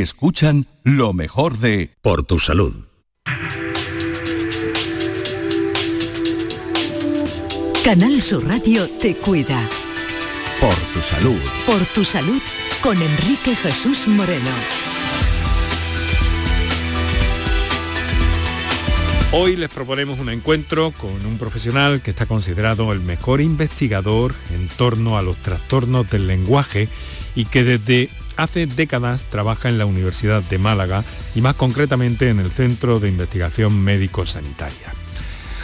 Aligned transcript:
Escuchan 0.00 0.66
lo 0.82 1.12
mejor 1.12 1.58
de 1.58 1.94
Por 2.02 2.24
tu 2.24 2.40
salud. 2.40 2.74
Canal 7.84 8.20
Sur 8.20 8.44
Radio 8.44 8.90
te 9.00 9.14
cuida. 9.14 9.70
Por 10.60 10.74
tu 10.92 10.98
salud. 10.98 11.38
Por 11.64 11.78
tu 11.94 12.02
salud 12.02 12.42
con 12.82 13.00
Enrique 13.00 13.54
Jesús 13.54 14.08
Moreno. 14.08 14.50
Hoy 19.30 19.54
les 19.54 19.68
proponemos 19.68 20.18
un 20.18 20.28
encuentro 20.28 20.90
con 20.90 21.24
un 21.24 21.38
profesional 21.38 22.02
que 22.02 22.10
está 22.10 22.26
considerado 22.26 22.92
el 22.92 22.98
mejor 23.00 23.40
investigador 23.40 24.34
en 24.52 24.66
torno 24.66 25.16
a 25.16 25.22
los 25.22 25.36
trastornos 25.36 26.10
del 26.10 26.26
lenguaje 26.26 26.88
y 27.36 27.44
que 27.44 27.62
desde 27.62 28.10
hace 28.36 28.66
décadas 28.66 29.24
trabaja 29.24 29.68
en 29.68 29.78
la 29.78 29.86
Universidad 29.86 30.42
de 30.42 30.58
Málaga 30.58 31.04
y 31.34 31.40
más 31.40 31.56
concretamente 31.56 32.28
en 32.28 32.40
el 32.40 32.50
Centro 32.50 33.00
de 33.00 33.08
Investigación 33.08 33.82
Médico-Sanitaria. 33.82 34.92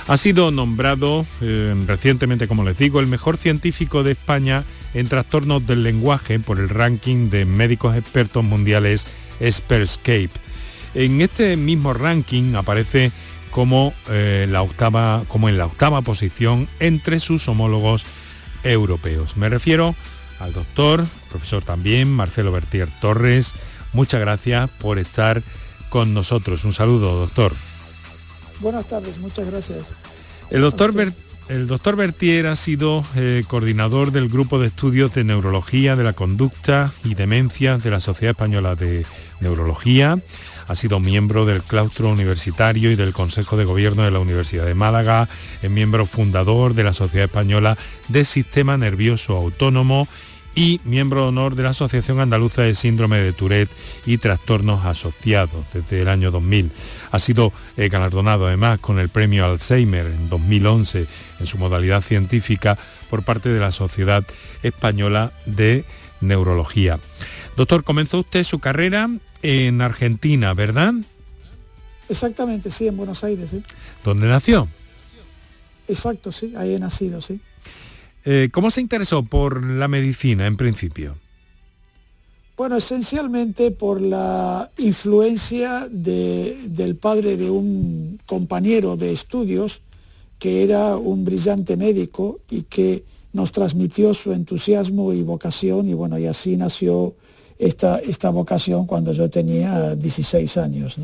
Ha 0.07 0.17
sido 0.17 0.51
nombrado 0.51 1.25
eh, 1.41 1.75
recientemente, 1.87 2.49
como 2.49 2.65
les 2.65 2.79
digo, 2.79 3.01
el 3.01 3.07
mejor 3.07 3.37
científico 3.37 4.03
de 4.03 4.13
España 4.13 4.65
en 4.95 5.09
trastornos 5.09 5.67
del 5.67 5.83
lenguaje 5.83 6.41
por 6.41 6.59
el 6.59 6.69
ranking 6.69 7.30
de 7.30 7.45
médicos 7.45 7.97
expertos 7.97 8.43
mundiales 8.43 9.07
Expertscape. 9.39 10.30
En 10.95 11.21
este 11.21 11.57
mismo 11.57 11.93
ranking 11.95 12.55
aparece 12.57 13.13
como, 13.51 13.95
eh, 14.09 14.47
la 14.51 14.63
octava, 14.63 15.25
como 15.29 15.49
en 15.49 15.59
la 15.59 15.66
octava 15.66 16.02
posición 16.02 16.69
entre 16.80 17.21
sus 17.21 17.49
homólogos 17.49 18.05
europeos. 18.65 19.37
Me 19.37 19.49
refiero 19.49 19.95
al 20.41 20.53
doctor, 20.53 21.07
profesor 21.29 21.62
también, 21.62 22.11
Marcelo 22.11 22.51
Bertier 22.51 22.89
Torres. 23.01 23.53
Muchas 23.93 24.21
gracias 24.21 24.69
por 24.71 24.99
estar 24.99 25.43
con 25.89 26.15
nosotros. 26.15 26.65
Un 26.65 26.73
saludo, 26.73 27.19
doctor. 27.19 27.52
Buenas 28.61 28.87
tardes, 28.87 29.18
muchas 29.18 29.46
gracias. 29.46 29.93
El 30.51 30.63
doctor, 30.63 30.93
el 31.49 31.66
doctor 31.66 31.96
Bertier 31.96 32.46
ha 32.46 32.57
sido 32.57 33.05
eh, 33.16 33.45
coordinador 33.46 34.13
del 34.13 34.29
Grupo 34.29 34.59
de 34.59 34.68
Estudios 34.68 35.15
de 35.15 35.24
Neurología 35.24 35.96
de 35.96 36.05
la 36.05 36.13
Conducta 36.13 36.93
y 37.05 37.15
Demencia 37.15 37.79
de 37.79 37.91
la 37.91 38.01
Sociedad 38.01 38.33
Española 38.33 38.74
de 38.74 39.07
Neurología. 39.41 40.21
Ha 40.71 40.76
sido 40.76 41.01
miembro 41.01 41.46
del 41.46 41.65
claustro 41.65 42.10
universitario 42.10 42.93
y 42.93 42.95
del 42.95 43.13
Consejo 43.13 43.57
de 43.57 43.65
Gobierno 43.65 44.04
de 44.04 44.13
la 44.13 44.21
Universidad 44.21 44.65
de 44.65 44.77
Málaga. 44.77 45.29
Es 45.62 45.68
miembro 45.68 46.07
fundador 46.07 46.74
de 46.74 46.85
la 46.85 46.93
Sociedad 46.93 47.24
Española 47.24 47.77
de 48.07 48.24
Sistema 48.24 48.77
Nervioso 48.77 49.37
Autónomo 49.37 50.07
y 50.54 50.80
miembro 50.85 51.23
de 51.23 51.29
honor 51.30 51.57
de 51.57 51.65
la 51.65 51.71
Asociación 51.71 52.21
Andaluza 52.21 52.62
de 52.62 52.77
Síndrome 52.77 53.18
de 53.18 53.32
Tourette 53.32 53.73
y 54.07 54.18
Trastornos 54.18 54.87
Asociados 54.87 55.66
desde 55.74 56.02
el 56.02 56.09
año 56.09 56.30
2000. 56.30 56.71
Ha 57.10 57.18
sido 57.18 57.52
eh, 57.77 57.88
galardonado 57.88 58.46
además 58.46 58.79
con 58.79 59.01
el 59.01 59.09
premio 59.09 59.46
Alzheimer 59.46 60.07
en 60.07 60.29
2011 60.29 61.05
en 61.40 61.46
su 61.46 61.59
modalidad 61.59 62.02
científica 62.02 62.79
por 63.10 63.24
parte 63.24 63.49
de 63.49 63.59
la 63.59 63.73
Sociedad 63.73 64.22
Española 64.62 65.32
de 65.47 65.84
Neurología. 66.21 67.00
Doctor, 67.56 67.82
comenzó 67.82 68.21
usted 68.21 68.44
su 68.44 68.60
carrera 68.60 69.10
en 69.43 69.81
Argentina, 69.81 70.55
¿verdad? 70.55 70.94
Exactamente, 72.09 72.71
sí, 72.71 72.87
en 72.88 72.97
Buenos 72.97 73.22
Aires, 73.25 73.50
sí. 73.50 73.62
¿Dónde 74.05 74.27
nació? 74.27 74.69
Exacto, 75.87 76.33
sí, 76.33 76.55
ahí 76.56 76.75
he 76.75 76.78
nacido, 76.78 77.21
sí. 77.21 77.41
Eh, 78.25 78.49
¿Cómo 78.53 78.71
se 78.71 78.81
interesó 78.81 79.22
por 79.22 79.65
la 79.65 79.88
medicina 79.88 80.47
en 80.47 80.56
principio? 80.56 81.16
Bueno, 82.56 82.77
esencialmente 82.77 83.71
por 83.71 84.03
la 84.03 84.71
influencia 84.77 85.88
del 85.91 86.97
padre 86.97 87.38
de 87.38 87.50
un 87.50 88.21
compañero 88.27 88.97
de 88.97 89.12
estudios 89.12 89.81
que 90.39 90.62
era 90.62 90.97
un 90.97 91.25
brillante 91.25 91.78
médico 91.78 92.41
y 92.51 92.65
que 92.65 93.05
nos 93.33 93.53
transmitió 93.53 94.12
su 94.12 94.33
entusiasmo 94.33 95.12
y 95.12 95.22
vocación 95.22 95.89
y 95.89 95.95
bueno, 95.95 96.19
y 96.19 96.27
así 96.27 96.57
nació 96.57 97.15
esta, 97.60 97.98
esta 97.98 98.31
vocación 98.31 98.87
cuando 98.87 99.12
yo 99.12 99.28
tenía 99.28 99.94
16 99.94 100.56
años. 100.56 100.97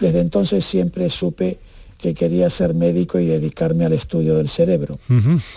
Desde 0.00 0.20
entonces 0.20 0.64
siempre 0.64 1.10
supe 1.10 1.58
que 1.98 2.14
quería 2.14 2.48
ser 2.48 2.72
médico 2.74 3.20
y 3.20 3.26
dedicarme 3.26 3.84
al 3.84 3.92
estudio 3.92 4.36
del 4.36 4.48
cerebro. 4.48 4.98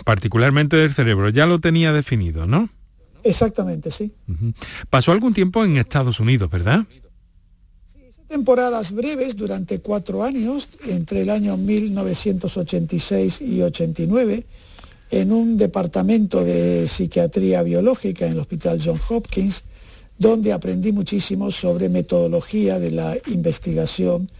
Particularmente 0.04 0.76
del 0.76 0.92
cerebro, 0.92 1.30
ya 1.30 1.46
lo 1.46 1.58
tenía 1.58 1.92
definido, 1.92 2.46
¿no? 2.46 2.68
Exactamente, 3.22 3.90
sí. 3.90 4.12
Pasó 4.90 5.12
algún 5.12 5.32
tiempo 5.32 5.64
en 5.64 5.78
Estados 5.78 6.20
Unidos, 6.20 6.50
¿verdad? 6.50 6.84
Sí, 6.90 7.00
temporadas 8.28 8.92
breves 8.92 9.36
durante 9.36 9.80
cuatro 9.80 10.22
años, 10.22 10.68
entre 10.88 11.22
el 11.22 11.30
año 11.30 11.56
1986 11.56 13.40
y 13.40 13.62
89, 13.62 14.44
en 15.10 15.32
un 15.32 15.56
departamento 15.56 16.44
de 16.44 16.86
psiquiatría 16.86 17.62
biológica 17.62 18.26
en 18.26 18.32
el 18.32 18.40
Hospital 18.40 18.78
John 18.84 19.00
Hopkins, 19.08 19.64
donde 20.18 20.52
aprendí 20.52 20.92
muchísimo 20.92 21.50
sobre 21.50 21.88
metodología 21.88 22.78
de 22.78 22.90
la 22.90 23.16
investigación 23.26 24.30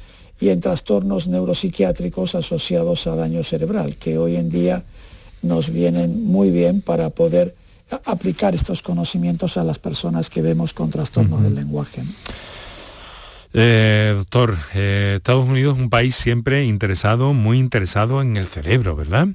y 0.40 0.48
en 0.48 0.60
trastornos 0.60 1.28
neuropsiquiátricos 1.28 2.34
asociados 2.34 3.06
a 3.06 3.16
daño 3.16 3.42
cerebral, 3.44 3.96
que 3.96 4.18
hoy 4.18 4.36
en 4.36 4.48
día 4.50 4.84
nos 5.42 5.70
vienen 5.70 6.24
muy 6.24 6.50
bien 6.50 6.80
para 6.80 7.10
poder 7.10 7.54
aplicar 8.06 8.54
estos 8.54 8.82
conocimientos 8.82 9.56
a 9.56 9.64
las 9.64 9.78
personas 9.78 10.30
que 10.30 10.42
vemos 10.42 10.72
con 10.72 10.90
trastornos 10.90 11.42
del 11.42 11.54
lenguaje. 11.54 12.02
Eh, 13.52 14.14
doctor, 14.16 14.58
eh, 14.74 15.14
Estados 15.16 15.48
Unidos 15.48 15.76
es 15.76 15.82
un 15.82 15.90
país 15.90 16.16
siempre 16.16 16.64
interesado, 16.64 17.32
muy 17.34 17.58
interesado 17.58 18.20
en 18.20 18.36
el 18.36 18.46
cerebro, 18.46 18.96
¿verdad? 18.96 19.28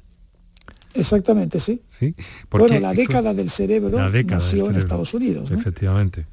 Exactamente, 0.94 1.60
sí. 1.60 1.80
¿Sí? 1.88 2.14
Bueno, 2.50 2.80
la 2.80 2.92
década 2.92 3.32
del 3.32 3.50
cerebro 3.50 3.98
nació 4.24 4.70
en 4.70 4.76
Estados 4.76 5.14
Unidos. 5.14 5.50
Efectivamente. 5.50 6.26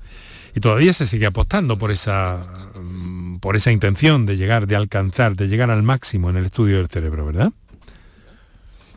Y 0.56 0.59
todavía 0.59 0.91
se 0.94 1.06
sigue 1.06 1.28
apostando 1.28 1.78
por 1.78 1.91
esa, 1.91 2.72
mm, 2.81 3.38
por 3.38 3.56
esa 3.56 3.72
intención 3.72 4.25
de 4.25 4.38
llegar, 4.38 4.66
de 4.66 4.75
alcanzar, 4.75 5.35
de 5.35 5.47
llegar 5.47 5.69
al 5.69 5.84
máximo 5.84 6.29
en 6.29 6.38
el 6.38 6.46
estudio 6.46 6.78
del 6.78 6.88
cerebro, 6.88 7.25
¿verdad? 7.25 7.53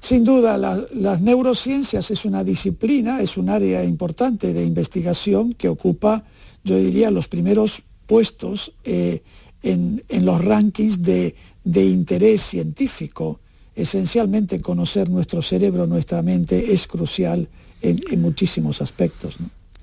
Sin 0.00 0.24
duda, 0.24 0.56
las 0.56 1.20
neurociencias 1.20 2.10
es 2.10 2.24
una 2.24 2.42
disciplina, 2.42 3.20
es 3.20 3.36
un 3.36 3.50
área 3.50 3.84
importante 3.84 4.54
de 4.54 4.64
investigación 4.64 5.52
que 5.52 5.68
ocupa, 5.68 6.24
yo 6.64 6.76
diría, 6.76 7.10
los 7.10 7.28
primeros 7.28 7.82
puestos 8.06 8.72
eh, 8.82 9.22
en, 9.62 10.02
los 10.24 10.42
rankings 10.42 11.02
de, 11.02 11.34
interés 11.64 12.42
científico. 12.42 13.40
Esencialmente 13.80 14.60
conocer 14.60 15.08
nuestro 15.08 15.40
cerebro, 15.40 15.86
nuestra 15.86 16.22
mente 16.22 16.72
es 16.72 16.86
crucial 16.86 17.48
en, 17.80 18.20
muchísimos 18.20 18.82
aspectos. 18.82 19.38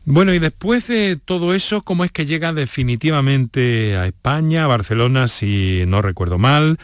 Bueno, 0.05 0.33
y 0.33 0.39
después 0.39 0.87
de 0.87 1.17
todo 1.23 1.53
eso, 1.53 1.81
¿cómo 1.81 2.05
es 2.05 2.11
que 2.11 2.25
llega 2.25 2.53
definitivamente 2.53 3.97
a 3.97 4.05
España, 4.05 4.65
a 4.65 4.67
Barcelona, 4.67 5.27
si 5.27 5.83
no 5.87 6.01
recuerdo 6.01 6.37
mal? 6.37 6.77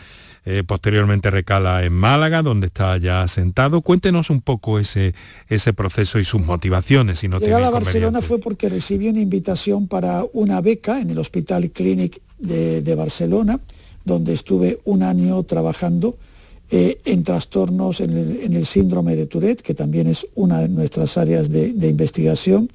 Eh, 0.45 0.63
posteriormente 0.65 1.29
recala 1.29 1.85
en 1.85 1.93
Málaga, 1.93 2.41
donde 2.41 2.67
está 2.67 2.97
ya 2.97 3.25
sentado. 3.27 3.81
Cuéntenos 3.81 4.29
un 4.29 4.41
poco 4.41 4.77
ese, 4.77 5.13
ese 5.47 5.71
proceso 5.71 6.19
y 6.19 6.25
sus 6.25 6.41
motivaciones. 6.41 7.19
Si 7.19 7.29
no 7.29 7.39
Llegar 7.39 7.63
a 7.63 7.69
Barcelona 7.69 8.21
fue 8.21 8.39
porque 8.39 8.67
recibí 8.69 9.07
una 9.07 9.21
invitación 9.21 9.87
para 9.87 10.25
una 10.33 10.59
beca 10.59 10.99
en 10.99 11.11
el 11.11 11.19
Hospital 11.19 11.69
Clinic 11.69 12.19
de, 12.39 12.95
Barcelona, 12.95 13.59
donde 14.03 14.33
estuve 14.33 14.79
un 14.83 15.03
año 15.03 15.41
trabajando 15.43 16.17
eh, 16.75 17.01
en 17.05 17.21
trastornos 17.21 17.99
en 17.99 18.17
el, 18.17 18.65
síndrome 18.65 19.15
de 19.15 19.27
Tourette, 19.27 19.61
que 19.61 19.75
también 19.75 20.07
es 20.07 20.25
una 20.33 20.59
de 20.59 20.69
nuestras 20.69 21.19
áreas 21.19 21.51
de, 21.51 21.87
investigación. 21.87 22.67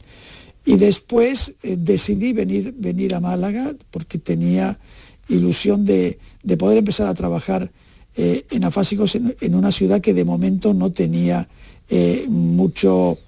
Y 0.64 0.76
después 0.76 1.54
eh, 1.64 1.76
decidí 1.76 2.32
venir, 2.32 2.72
venir 2.78 3.12
a 3.16 3.18
Málaga 3.18 3.74
porque 3.90 4.18
tenía 4.18 4.78
ilusión 5.28 5.84
de, 5.84 6.16
poder 6.56 6.78
empezar 6.78 7.08
a 7.08 7.14
trabajar 7.14 7.72
eh, 8.16 8.44
en 8.52 8.62
afásicos 8.62 9.16
en, 9.16 9.54
una 9.56 9.72
ciudad 9.72 10.00
que 10.00 10.14
de 10.14 10.24
momento 10.24 10.74
no 10.74 10.92
tenía 10.92 11.48
mucho, 12.28 13.18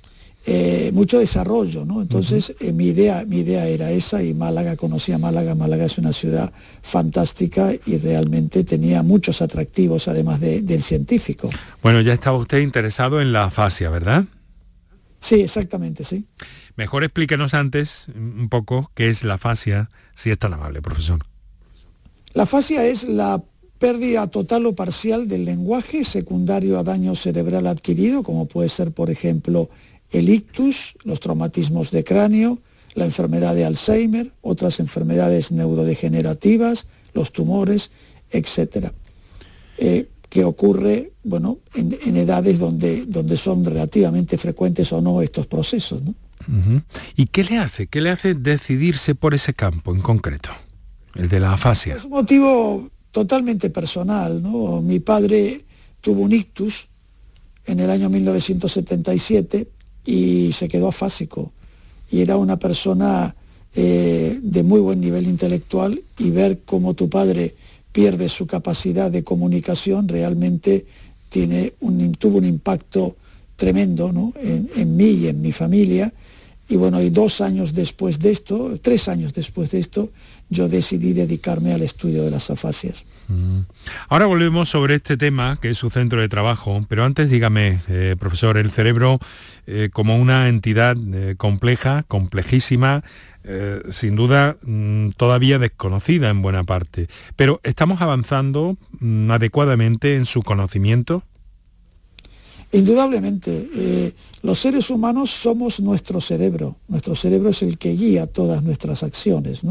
eh, 0.47 0.91
mucho 0.93 1.19
desarrollo. 1.19 1.85
¿no? 1.85 2.03
Entonces 2.03 2.55
mi, 2.73 2.89
idea, 2.89 3.25
mi 3.27 3.39
idea 3.41 3.67
era 3.67 3.91
esa 3.91 4.23
y 4.23 4.35
Málaga, 4.35 4.77
conocía 4.77 5.19
Málaga, 5.19 5.55
Málaga 5.55 5.85
es 5.85 5.99
una 5.99 6.13
ciudad 6.13 6.53
fantástica 6.83 7.73
y 7.87 7.99
realmente 7.99 8.65
tenía 8.65 9.03
muchos 9.03 9.43
atractivos 9.43 10.09
además 10.09 10.41
del 10.41 10.83
científico. 10.83 11.51
Bueno, 11.83 12.01
ya 12.01 12.13
estaba 12.13 12.39
usted 12.39 12.61
interesado 12.61 13.21
en 13.21 13.33
la 13.33 13.45
afasia, 13.45 13.91
¿verdad? 13.91 14.25
Sí, 15.21 15.43
exactamente, 15.43 16.03
sí. 16.03 16.27
Mejor 16.77 17.05
explíquenos 17.05 17.53
antes 17.53 18.07
un 18.15 18.49
poco 18.49 18.91
qué 18.95 19.11
es 19.11 19.23
la 19.23 19.35
afasia, 19.35 19.91
si 20.15 20.31
es 20.31 20.39
tan 20.39 20.55
amable, 20.55 20.81
profesor. 20.81 21.21
La 22.33 22.47
fascia 22.47 22.87
es 22.87 23.05
la 23.05 23.43
pérdida 23.79 24.29
total 24.29 24.67
o 24.67 24.75
parcial 24.75 25.29
del 25.29 25.45
lenguaje 25.45 26.05
secundario 26.05 26.79
a 26.79 26.85
daño 26.85 27.15
cerebral 27.15 27.67
adquirido, 27.67 28.23
como 28.23 28.47
puede 28.47 28.69
ser, 28.69 28.93
por 28.93 29.11
ejemplo, 29.11 29.69
el 30.11 30.29
ictus, 30.29 30.95
los 31.05 31.21
traumatismos 31.21 31.91
de 31.91 32.05
cráneo, 32.05 32.59
la 32.95 33.05
enfermedad 33.05 33.55
de 33.55 33.65
Alzheimer, 33.65 34.33
otras 34.43 34.81
enfermedades 34.81 35.53
neurodegenerativas, 35.53 36.87
los 37.15 37.33
tumores, 37.33 37.91
etcétera, 38.31 38.93
eh, 39.79 40.09
que 40.29 40.45
ocurre 40.45 41.13
bueno, 41.25 41.59
en, 41.75 42.17
edades 42.17 42.59
donde, 42.59 43.07
donde 43.07 43.37
son 43.37 43.65
relativamente 43.65 44.39
frecuentes 44.39 44.93
o 44.93 45.01
no 45.01 45.23
estos 45.23 45.47
procesos. 45.47 46.03
¿Y 47.17 47.27
qué 47.27 47.45
le 47.45 47.59
hace? 47.59 47.87
¿Qué 47.87 48.01
le 48.01 48.11
hace 48.11 48.35
decidirse 48.35 49.15
por 49.15 49.35
ese 49.35 49.55
campo 49.55 49.95
en 49.95 50.01
concreto? 50.01 50.51
El 51.15 51.29
de 51.29 51.41
la 51.41 51.53
afasia. 51.55 51.97
Es 51.97 52.05
un 52.05 52.13
motivo 52.13 52.91
totalmente 53.11 53.71
personal. 53.71 54.43
¿no? 54.43 54.81
Mi 54.81 55.01
padre 55.01 55.65
tuvo 56.01 56.23
un 56.23 56.33
ictus 56.33 56.89
en 57.67 57.81
el 57.81 57.91
año 57.91 58.09
1977 58.09 59.69
y 60.05 60.53
se 60.53 60.69
quedó 60.69 60.89
afásico. 60.89 61.53
Y 62.11 62.21
era 62.21 62.37
una 62.37 62.59
persona 62.59 63.35
eh, 63.75 64.39
de 64.43 64.63
muy 64.63 64.81
buen 64.81 65.01
nivel 65.01 65.27
intelectual 65.27 66.03
y 66.19 66.31
ver 66.31 66.61
cómo 66.65 66.95
tu 66.95 67.09
padre 67.09 67.55
pierde 67.93 68.29
su 68.29 68.47
capacidad 68.47 69.11
de 69.11 69.25
comunicación 69.25 70.09
realmente 70.09 70.87
tiene 71.29 71.75
un, 71.81 72.13
tuvo 72.13 72.39
un 72.39 72.45
impacto 72.45 73.17
tremendo 73.57 74.33
en, 74.43 74.69
en 74.77 74.97
mí 74.97 75.11
y 75.11 75.29
en 75.29 75.41
mi 75.41 75.53
familia 75.53 76.13
y 76.71 76.77
bueno, 76.77 77.03
y 77.03 77.11
dos 77.11 77.41
años 77.41 77.75
después 77.75 78.21
de 78.21 78.31
esto, 78.31 78.79
tres 78.81 79.09
años 79.09 79.35
después 79.35 79.73
de 79.73 79.81
esto, 79.81 80.11
yo 80.49 80.69
decidí 80.69 81.13
dedicarme 81.13 81.73
al 81.73 81.83
estudio 81.83 82.23
de 82.23 82.31
las 82.31 82.49
afasias. 82.49 83.05
Ahora 84.09 84.27
volvemos 84.27 84.69
sobre 84.69 84.97
este 84.97 85.17
tema, 85.17 85.59
que 85.61 85.71
es 85.71 85.79
su 85.79 85.91
centro 85.91 86.21
de 86.21 86.29
trabajo, 86.29 86.85
pero 86.89 87.05
antes 87.05 87.31
dígame, 87.31 87.81
eh, 87.89 88.17
profesor, 88.19 88.59
el 88.59 88.71
cerebro 88.71 89.19
eh, 89.67 89.91
como 89.93 90.17
una 90.17 90.49
entidad 90.49 90.97
eh, 91.13 91.35
compleja, 91.37 92.05
complejísima, 92.09 93.05
sin 93.91 94.17
duda 94.17 94.59
mm, 94.63 95.13
todavía 95.17 95.59
desconocida 95.59 96.29
en 96.29 96.43
buena 96.43 96.63
parte, 96.63 97.09
pero 97.37 97.59
¿estamos 97.63 98.03
avanzando 98.03 98.77
mm, 99.01 99.31
adecuadamente 99.31 100.17
en 100.17 100.27
su 100.27 100.43
conocimiento? 100.43 101.23
Indudablemente, 102.71 104.13
los 104.43 104.59
seres 104.59 104.91
humanos 104.91 105.31
somos 105.31 105.81
nuestro 105.81 106.21
cerebro. 106.21 106.77
Nuestro 106.87 107.17
cerebro 107.17 107.49
es 107.49 107.63
el 107.63 107.79
que 107.79 107.95
guía 107.95 108.29
todas 108.29 108.63
nuestras 108.63 109.03
acciones. 109.03 109.63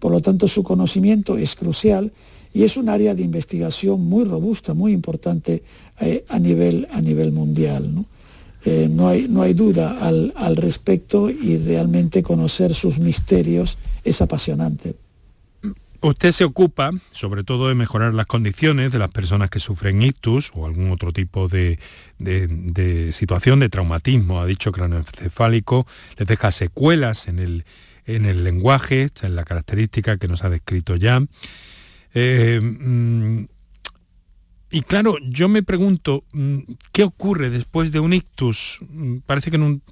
Por 0.00 0.10
lo 0.10 0.20
tanto, 0.20 0.48
su 0.48 0.64
conocimiento 0.64 1.36
es 1.36 1.54
crucial 1.54 2.12
y 2.52 2.64
es 2.64 2.76
un 2.76 2.88
área 2.88 3.14
de 3.14 3.22
investigación 3.22 4.04
muy 4.04 4.24
robusta, 4.24 4.74
muy 4.74 4.92
importante 4.92 5.62
eh, 6.00 6.24
a, 6.28 6.38
nivel, 6.38 6.86
a 6.92 7.00
nivel 7.00 7.32
mundial. 7.32 7.94
¿no? 7.94 8.06
Eh, 8.64 8.88
no, 8.90 9.08
hay, 9.08 9.26
no 9.28 9.42
hay 9.42 9.54
duda 9.54 10.06
al, 10.06 10.32
al 10.36 10.56
respecto 10.56 11.30
y 11.30 11.58
realmente 11.58 12.22
conocer 12.22 12.74
sus 12.74 12.98
misterios 12.98 13.78
es 14.04 14.20
apasionante. 14.20 14.96
Usted 16.02 16.32
se 16.32 16.44
ocupa 16.44 16.92
sobre 17.12 17.44
todo 17.44 17.68
de 17.68 17.74
mejorar 17.74 18.14
las 18.14 18.24
condiciones 18.24 18.90
de 18.90 18.98
las 18.98 19.10
personas 19.10 19.50
que 19.50 19.60
sufren 19.60 20.00
ictus 20.00 20.50
o 20.54 20.64
algún 20.64 20.90
otro 20.90 21.12
tipo 21.12 21.46
de, 21.46 21.78
situación 23.12 23.60
de 23.60 23.68
traumatismo, 23.68 24.40
ha 24.40 24.46
dicho 24.46 24.72
craneoencefálico, 24.72 25.86
les 26.16 26.26
deja 26.26 26.52
secuelas 26.52 27.28
en 27.28 27.38
el, 27.38 27.64
en 28.06 28.24
el 28.24 28.44
lenguaje, 28.44 29.10
es 29.14 29.30
la 29.30 29.44
característica 29.44 30.16
que 30.16 30.26
nos 30.26 30.42
ha 30.42 30.48
descrito 30.48 30.96
ya. 30.96 31.22
Eh, 32.14 32.60
mm, 32.60 33.44
y 34.72 34.82
claro, 34.82 35.16
yo 35.28 35.48
me 35.48 35.62
pregunto, 35.62 36.24
mm, 36.32 36.58
¿qué 36.92 37.02
ocurre 37.02 37.50
después 37.50 37.90
de 37.92 38.00
un 38.00 38.12
ictus? 38.12 38.78
Mm, 38.88 39.18
parece 39.26 39.50
que 39.50 39.56
en 39.56 39.62
un 39.64 39.82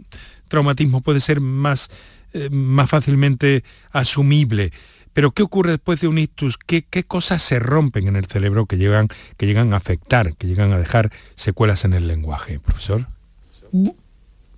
traumatismo 0.48 1.00
puede 1.00 1.20
ser 1.20 1.40
más, 1.40 1.90
eh, 2.32 2.48
más 2.50 2.88
fácilmente 2.88 3.64
asumible. 3.90 4.72
Pero 5.12 5.32
¿qué 5.32 5.42
ocurre 5.42 5.72
después 5.72 6.00
de 6.00 6.06
un 6.06 6.18
ictus? 6.18 6.56
¿Qué, 6.58 6.84
cosas 7.04 7.42
se 7.42 7.58
rompen 7.58 8.06
en 8.06 8.14
el 8.14 8.26
cerebro 8.26 8.66
que 8.66 8.76
llegan, 8.76 9.08
que 9.36 9.46
llegan 9.46 9.72
a 9.72 9.76
afectar, 9.78 10.36
que 10.36 10.46
llegan 10.46 10.72
a 10.72 10.78
dejar 10.78 11.10
secuelas 11.34 11.84
en 11.84 11.94
el 11.94 12.06
lenguaje, 12.06 12.60
profesor? 12.60 13.08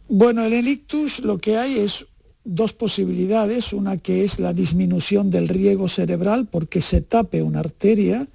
Bueno, 0.09 0.45
en 0.45 0.53
el 0.53 0.69
ictus 0.69 1.21
lo 1.21 1.39
que 1.39 1.57
hay 1.57 1.79
es 1.79 2.07
dos 2.45 2.73
posibilidades, 2.73 3.73
una 3.73 3.97
que 3.97 4.25
es 4.25 4.39
la 4.39 4.53
disminución 4.53 5.31
del 5.31 5.49
riego 5.49 5.89
cerebral 5.89 6.49
porque 6.51 6.81
se 6.81 7.01
tape 7.01 7.43
una 7.43 7.61
arteria, 7.61 8.27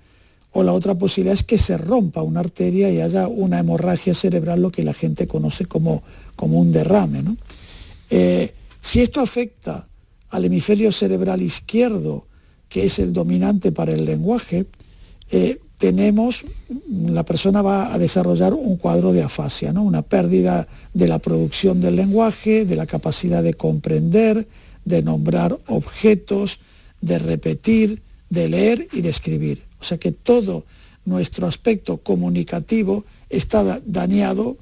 o 0.51 0.63
la 0.63 0.71
otra 0.71 0.95
posibilidad 0.95 1.33
es 1.33 1.43
que 1.43 1.57
se 1.57 1.77
rompa 1.77 2.21
una 2.21 2.39
arteria 2.39 2.89
y 2.89 3.01
haya 3.01 3.27
una 3.27 3.59
hemorragia 3.59 4.13
cerebral, 4.13 4.61
lo 4.61 4.71
que 4.71 4.83
la 4.83 4.93
gente 4.93 5.27
conoce 5.27 5.65
como, 5.65 6.01
como 6.37 6.59
un 6.59 6.71
derrame. 6.71 7.23
Eh, 8.09 8.53
si 8.79 9.01
esto 9.01 9.19
afecta 9.19 9.89
al 10.29 10.45
hemisferio 10.45 10.91
cerebral 10.93 11.41
izquierdo, 11.41 12.27
que 12.69 12.85
es 12.85 12.99
el 12.99 13.11
dominante 13.11 13.73
para 13.73 13.91
el 13.91 14.05
lenguaje, 14.05 14.65
eh, 15.29 15.59
tenemos, 15.77 16.45
la 16.97 17.23
persona 17.23 17.61
va 17.61 17.93
a 17.93 17.97
desarrollar 17.97 18.53
un 18.53 18.77
cuadro 18.77 19.11
de 19.11 19.23
afasia, 19.23 19.73
¿no? 19.73 19.83
una 19.83 20.01
pérdida 20.01 20.67
de 20.93 21.07
la 21.07 21.19
producción 21.19 21.81
del 21.81 21.97
lenguaje, 21.97 22.65
de 22.65 22.75
la 22.75 22.85
capacidad 22.85 23.43
de 23.43 23.53
comprender, 23.53 24.47
de 24.85 25.03
nombrar 25.03 25.57
objetos, 25.67 26.59
de 27.01 27.19
repetir, 27.19 28.01
de 28.29 28.49
leer 28.49 28.87
y 28.93 29.01
de 29.01 29.09
escribir. 29.09 29.63
O 29.79 29.83
sea 29.83 29.97
que 29.97 30.11
todo 30.11 30.65
nuestro 31.03 31.45
aspecto 31.47 31.97
comunicativo 31.97 33.05
está 33.29 33.79
dañado 33.85 34.57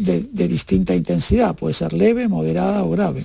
de, 0.00 0.48
distinta 0.48 0.94
intensidad, 0.94 1.54
puede 1.54 1.74
ser 1.74 1.92
leve, 1.92 2.28
moderada 2.28 2.82
o 2.82 2.90
grave. 2.90 3.24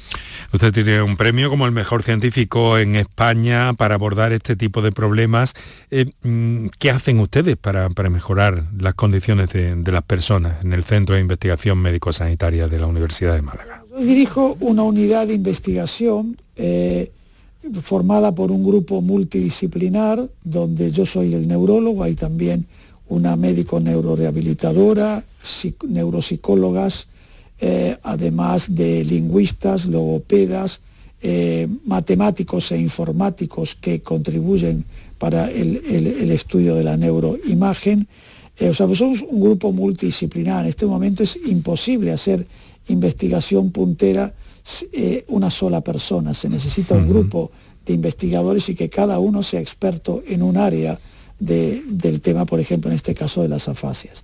Usted 0.54 0.74
tiene 0.74 1.02
un 1.02 1.18
premio 1.18 1.50
como 1.50 1.66
el 1.66 1.72
mejor 1.72 2.04
científico 2.04 2.78
en 2.78 2.96
España 2.96 3.74
para 3.74 3.96
abordar 3.96 4.32
este 4.34 4.56
tipo 4.56 4.82
de 4.82 4.92
problemas. 4.92 5.54
Eh, 5.92 6.06
mm, 6.24 6.68
¿Qué 6.78 6.92
hacen 6.92 7.20
ustedes 7.20 7.58
para, 7.58 7.90
mejorar 8.10 8.66
las 8.78 8.94
condiciones 8.94 9.52
de, 9.52 9.92
las 9.92 10.04
personas 10.04 10.64
en 10.64 10.74
el 10.74 10.84
Centro 10.84 11.16
de 11.16 11.22
Investigación 11.22 11.80
Médico-Sanitaria 11.80 12.68
de 12.68 12.80
la 12.80 12.88
Universidad 12.88 13.34
de 13.36 13.42
Málaga? 13.42 13.84
Yo 13.90 14.00
dirijo 14.00 14.58
una 14.60 14.84
unidad 14.84 15.28
de 15.28 15.34
investigación 15.34 16.36
eh, 16.56 17.12
formada 17.82 18.34
por 18.34 18.52
un 18.52 18.64
grupo 18.66 19.02
multidisciplinar, 19.02 20.30
donde 20.44 20.92
yo 20.92 21.06
soy 21.06 21.34
el 21.34 21.48
neurólogo, 21.48 22.04
hay 22.04 22.16
también 22.16 22.68
una 23.08 23.36
médico 23.36 23.80
neurorehabilitadora, 23.80 25.24
neuropsicólogas, 25.88 27.08
eh, 27.60 27.98
además 28.04 28.76
de 28.76 29.06
lingüistas, 29.06 29.86
logopedas, 29.86 30.82
eh, 31.22 31.68
matemáticos 31.86 32.72
e 32.72 32.78
informáticos 32.78 33.76
que 33.76 34.02
contribuyen 34.02 34.86
para 35.18 35.50
el, 35.50 35.78
estudio 36.32 36.76
de 36.76 36.84
la 36.84 36.98
neuroimagen. 36.98 38.08
Eh, 38.58 38.70
o 38.70 38.74
sea, 38.74 38.88
pues 38.88 39.00
somos 39.00 39.22
un 39.22 39.40
grupo 39.40 39.72
multidisciplinar. 39.72 40.64
En 40.66 40.70
este 40.70 40.86
momento 40.86 41.24
es 41.24 41.40
imposible 41.48 42.12
hacer 42.12 42.46
investigación 42.88 43.72
puntera 43.72 44.34
una 45.28 45.52
sola 45.52 45.82
persona. 45.82 46.34
Se 46.34 46.50
necesita 46.50 46.96
un 46.96 47.08
grupo 47.08 47.52
de 47.86 47.94
investigadores 47.94 48.68
y 48.70 48.76
que 48.76 48.90
cada 48.90 49.20
uno 49.20 49.44
sea 49.44 49.60
experto 49.62 50.24
en 50.28 50.42
un 50.42 50.58
área 50.58 51.00
del 51.40 52.22
tema, 52.22 52.46
por 52.46 52.60
ejemplo, 52.60 52.90
en 52.90 52.96
este 52.96 53.14
caso 53.14 53.42
de 53.42 53.50
las 53.50 53.68
afasias. 53.68 54.24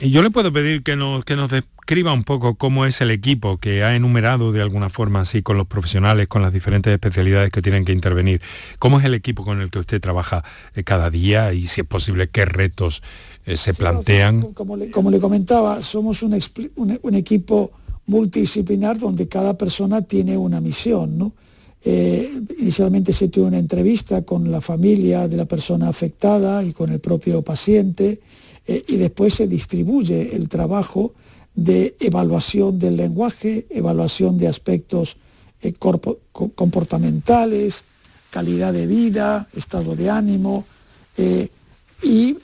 Y 0.00 0.10
yo 0.10 0.22
le 0.22 0.30
puedo 0.30 0.52
pedir 0.52 0.82
que 0.82 0.96
nos, 0.96 1.24
que 1.24 1.36
nos 1.36 1.50
describa 1.50 2.12
un 2.12 2.24
poco 2.24 2.56
cómo 2.56 2.84
es 2.84 3.00
el 3.00 3.10
equipo 3.10 3.58
que 3.58 3.84
ha 3.84 3.94
enumerado 3.94 4.50
de 4.50 4.60
alguna 4.60 4.90
forma 4.90 5.20
así 5.20 5.42
con 5.42 5.56
los 5.56 5.66
profesionales, 5.66 6.26
con 6.26 6.42
las 6.42 6.52
diferentes 6.52 6.92
especialidades 6.92 7.50
que 7.50 7.62
tienen 7.62 7.84
que 7.84 7.92
intervenir. 7.92 8.40
¿Cómo 8.78 8.98
es 8.98 9.04
el 9.04 9.14
equipo 9.14 9.44
con 9.44 9.60
el 9.60 9.70
que 9.70 9.78
usted 9.78 10.00
trabaja 10.00 10.42
eh, 10.74 10.82
cada 10.82 11.10
día 11.10 11.52
y 11.52 11.68
si 11.68 11.82
es 11.82 11.86
posible 11.86 12.28
qué 12.28 12.44
retos 12.44 13.02
eh, 13.46 13.56
se 13.56 13.72
plantean? 13.72 14.52
como, 14.52 14.76
le, 14.76 14.90
como, 14.90 15.10
le, 15.10 15.20
comentaba, 15.20 15.80
somos 15.80 16.22
un, 16.22 16.38
un 16.76 17.14
equipo 17.14 17.70
multidisciplinar 18.06 18.98
donde 18.98 19.28
cada 19.28 19.56
persona 19.56 20.02
tiene 20.02 20.36
una 20.36 20.60
misión, 20.60 21.18
¿no? 21.18 21.32
Eh, 21.84 22.30
inicialmente 22.60 23.12
se 23.12 23.26
tuvo 23.28 23.46
una 23.46 23.58
entrevista 23.58 24.22
con 24.22 24.52
la 24.52 24.60
familia 24.60 25.26
de 25.26 25.36
la 25.36 25.46
persona 25.46 25.88
afectada 25.88 26.62
y 26.62 26.72
con 26.72 26.92
el 26.92 27.00
propio 27.00 27.42
paciente 27.42 28.20
eh, 28.66 28.84
y 28.86 28.98
después 28.98 29.34
se 29.34 29.48
distribuye 29.48 30.36
el 30.36 30.48
trabajo 30.48 31.12
de 31.56 31.96
evaluación 31.98 32.78
del 32.78 32.96
lenguaje, 32.96 33.66
evaluación 33.68 34.38
de 34.38 34.46
aspectos 34.46 35.16
eh, 35.60 35.72
comportamentales, 35.74 37.82
calidad 38.30 38.72
de 38.72 38.86
vida, 38.86 39.48
estado 39.56 39.96
de 39.96 40.08
ánimo 40.08 40.64
y 42.02 42.36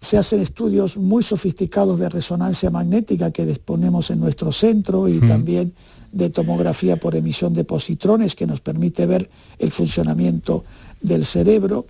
se 0.00 0.16
hacen 0.16 0.40
estudios 0.40 0.96
muy 0.96 1.22
sofisticados 1.22 1.98
de 1.98 2.08
resonancia 2.08 2.70
magnética 2.70 3.30
que 3.32 3.44
disponemos 3.44 4.10
en 4.10 4.20
nuestro 4.20 4.52
centro 4.52 5.08
y 5.08 5.20
también 5.20 5.72
de 6.12 6.30
tomografía 6.30 6.98
por 6.98 7.16
emisión 7.16 7.52
de 7.52 7.64
positrones 7.64 8.34
que 8.34 8.46
nos 8.46 8.60
permite 8.60 9.06
ver 9.06 9.28
el 9.58 9.72
funcionamiento 9.72 10.64
del 11.00 11.24
cerebro 11.24 11.86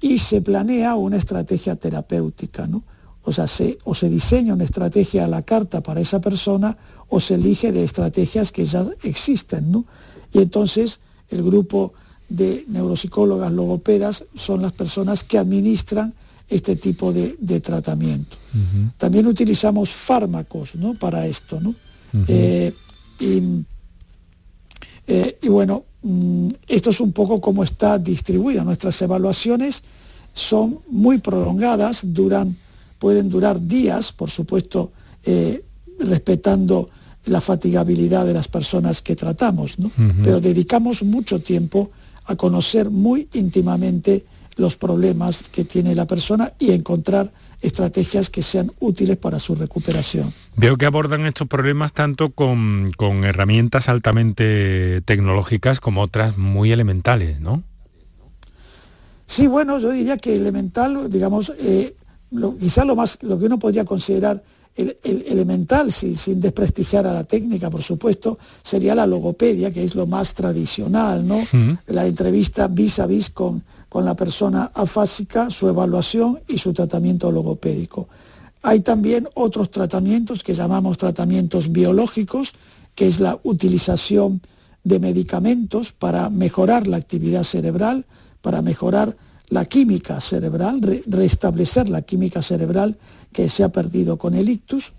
y 0.00 0.18
se 0.18 0.40
planea 0.40 0.96
una 0.96 1.16
estrategia 1.16 1.76
terapéutica, 1.76 2.66
¿no? 2.66 2.82
O 3.22 3.32
sea, 3.32 3.46
se, 3.46 3.78
o 3.84 3.94
se 3.94 4.08
diseña 4.08 4.54
una 4.54 4.64
estrategia 4.64 5.24
a 5.24 5.28
la 5.28 5.42
carta 5.42 5.82
para 5.82 6.00
esa 6.00 6.20
persona 6.20 6.76
o 7.08 7.18
se 7.18 7.34
elige 7.34 7.72
de 7.72 7.82
estrategias 7.82 8.52
que 8.52 8.64
ya 8.64 8.86
existen, 9.02 9.72
¿no? 9.72 9.84
Y 10.32 10.38
entonces 10.38 11.00
el 11.28 11.42
grupo 11.42 11.92
de 12.28 12.64
neuropsicólogas 12.68 13.52
logopedas 13.52 14.24
son 14.34 14.62
las 14.62 14.72
personas 14.72 15.24
que 15.24 15.38
administran 15.38 16.14
este 16.48 16.76
tipo 16.76 17.12
de, 17.12 17.60
tratamiento. 17.60 18.36
También 18.96 19.26
utilizamos 19.26 19.90
fármacos 19.90 20.76
¿no? 20.76 20.94
para 20.94 21.26
esto. 21.26 21.60
¿no? 21.60 21.74
Eh, 22.28 22.72
eh, 25.06 25.38
y, 25.42 25.48
bueno, 25.48 25.84
mm, 26.02 26.48
esto 26.68 26.90
es 26.90 27.00
un 27.00 27.12
poco 27.12 27.40
como 27.40 27.62
está 27.62 27.98
distribuida. 27.98 28.64
Nuestras 28.64 29.00
evaluaciones 29.02 29.82
son 30.32 30.80
muy 30.88 31.18
prolongadas, 31.18 32.00
duran, 32.02 32.56
pueden 32.98 33.28
durar 33.28 33.60
días, 33.60 34.12
por 34.12 34.30
supuesto, 34.30 34.92
eh, 35.24 35.64
respetando 35.98 36.88
la 37.26 37.40
fatigabilidad 37.40 38.24
de 38.24 38.34
las 38.34 38.46
personas 38.46 39.02
que 39.02 39.16
tratamos, 39.16 39.80
¿no? 39.80 39.90
pero 40.22 40.40
dedicamos 40.40 41.02
mucho 41.02 41.40
tiempo 41.40 41.90
a 42.26 42.36
conocer 42.36 42.90
muy 42.90 43.28
íntimamente 43.32 44.24
los 44.56 44.76
problemas 44.76 45.48
que 45.50 45.64
tiene 45.64 45.94
la 45.94 46.06
persona 46.06 46.52
y 46.58 46.72
encontrar 46.72 47.30
estrategias 47.60 48.30
que 48.30 48.42
sean 48.42 48.72
útiles 48.80 49.16
para 49.16 49.38
su 49.38 49.54
recuperación. 49.54 50.32
Veo 50.56 50.76
que 50.76 50.86
abordan 50.86 51.26
estos 51.26 51.46
problemas 51.46 51.92
tanto 51.92 52.30
con, 52.30 52.92
herramientas 53.24 53.88
altamente 53.88 55.02
tecnológicas 55.02 55.80
como 55.80 56.02
otras 56.02 56.38
muy 56.38 56.72
elementales, 56.72 57.40
¿no? 57.40 57.62
Sí, 59.26 59.46
bueno, 59.46 59.78
yo 59.78 59.90
diría 59.90 60.16
que 60.16 60.36
elemental, 60.36 61.10
digamos, 61.10 61.52
eh, 61.58 61.94
quizá 62.60 62.84
lo 62.84 62.94
más, 62.94 63.18
lo 63.22 63.38
que 63.38 63.46
uno 63.46 63.58
podría 63.58 63.84
considerar 63.84 64.42
el, 64.76 65.24
elemental, 65.26 65.90
sin, 65.90 66.40
desprestigiar 66.40 67.06
a 67.06 67.12
la 67.12 67.24
técnica, 67.24 67.70
por 67.70 67.82
supuesto, 67.82 68.38
sería 68.62 68.94
la 68.94 69.06
logopedia, 69.06 69.72
que 69.72 69.82
es 69.82 69.94
lo 69.94 70.06
más 70.06 70.34
tradicional, 70.34 71.26
¿no? 71.26 71.46
La 71.86 72.06
entrevista 72.06 72.68
vis 72.68 72.98
a 72.98 73.06
vis 73.06 73.30
con, 73.30 73.64
con 73.88 74.04
la 74.04 74.14
persona 74.14 74.70
afásica, 74.74 75.50
su 75.50 75.68
evaluación 75.68 76.40
y 76.46 76.58
su 76.58 76.72
tratamiento 76.72 77.32
logopédico. 77.32 78.08
Hay 78.62 78.80
también 78.80 79.28
otros 79.34 79.70
tratamientos 79.70 80.42
que 80.42 80.54
llamamos 80.54 80.98
tratamientos 80.98 81.72
biológicos, 81.72 82.52
que 82.94 83.06
es 83.06 83.20
la 83.20 83.38
utilización 83.44 84.40
de 84.84 85.00
medicamentos 85.00 85.92
para 85.92 86.30
mejorar 86.30 86.86
la 86.86 86.96
actividad 86.96 87.44
cerebral, 87.44 88.06
para 88.40 88.62
mejorar 88.62 89.16
la 89.48 89.64
química 89.64 90.20
cerebral, 90.20 90.80
restablecer 91.06 91.88
la 91.88 92.02
química 92.02 92.42
cerebral 92.42 92.98
que 93.36 93.50
se 93.50 93.62
ha 93.62 93.68
perdido 93.68 94.16
con 94.16 94.32
el 94.32 94.48
ictus. 94.48 94.94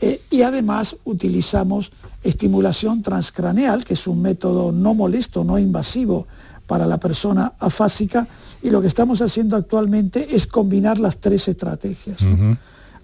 Eh, 0.00 0.22
y 0.30 0.40
además 0.40 0.96
utilizamos 1.04 1.92
estimulación 2.24 3.02
transcraneal, 3.02 3.84
que 3.84 3.92
es 3.92 4.06
un 4.06 4.22
método 4.22 4.72
no 4.72 4.94
molesto, 4.94 5.44
no 5.44 5.58
invasivo 5.58 6.26
para 6.66 6.86
la 6.86 6.98
persona 6.98 7.52
afásica. 7.58 8.26
Y 8.62 8.70
lo 8.70 8.80
que 8.80 8.86
estamos 8.86 9.20
haciendo 9.20 9.58
actualmente 9.58 10.34
es 10.34 10.46
combinar 10.46 10.98
las 10.98 11.20
tres 11.20 11.48
estrategias. 11.48 12.20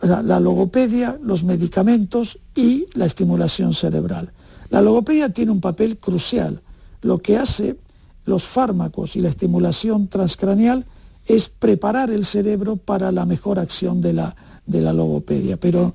la 0.00 0.40
logopedia, 0.40 1.18
los 1.22 1.44
medicamentos 1.44 2.38
y 2.54 2.86
la 2.94 3.04
estimulación 3.04 3.74
cerebral. 3.74 4.32
La 4.70 4.80
logopedia 4.80 5.28
tiene 5.28 5.52
un 5.52 5.60
papel 5.60 5.98
crucial. 5.98 6.62
Lo 7.02 7.18
que 7.18 7.36
hace 7.36 7.76
los 8.24 8.44
fármacos 8.44 9.16
y 9.16 9.20
la 9.20 9.28
estimulación 9.28 10.08
transcraneal 10.08 10.86
es 11.26 11.50
preparar 11.50 12.10
el 12.10 12.24
cerebro 12.24 12.76
para 12.76 13.12
la 13.12 13.26
mejor 13.26 13.58
acción 13.58 14.00
de 14.00 14.14
la, 14.14 14.34
de 14.68 14.80
la 14.80 14.92
logopedia. 14.92 15.56
Pero 15.56 15.94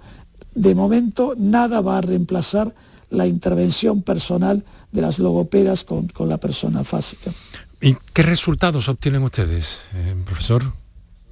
de 0.54 0.76
momento 0.76 1.34
nada 1.38 1.80
va 1.80 2.00
a 2.00 2.02
reemplazar 2.02 2.76
la 3.10 3.28
intervención 3.28 4.02
personal 4.02 4.66
de 4.92 5.02
las 5.02 5.20
logopedas 5.20 5.84
con, 5.84 6.10
la 6.28 6.38
persona 6.38 6.84
fásica. 6.84 7.34
¿Y 7.80 7.96
qué 8.14 8.24
resultados 8.24 8.90
obtienen 8.90 9.24
ustedes, 9.24 9.80
eh, 9.94 10.16
profesor? 10.26 10.74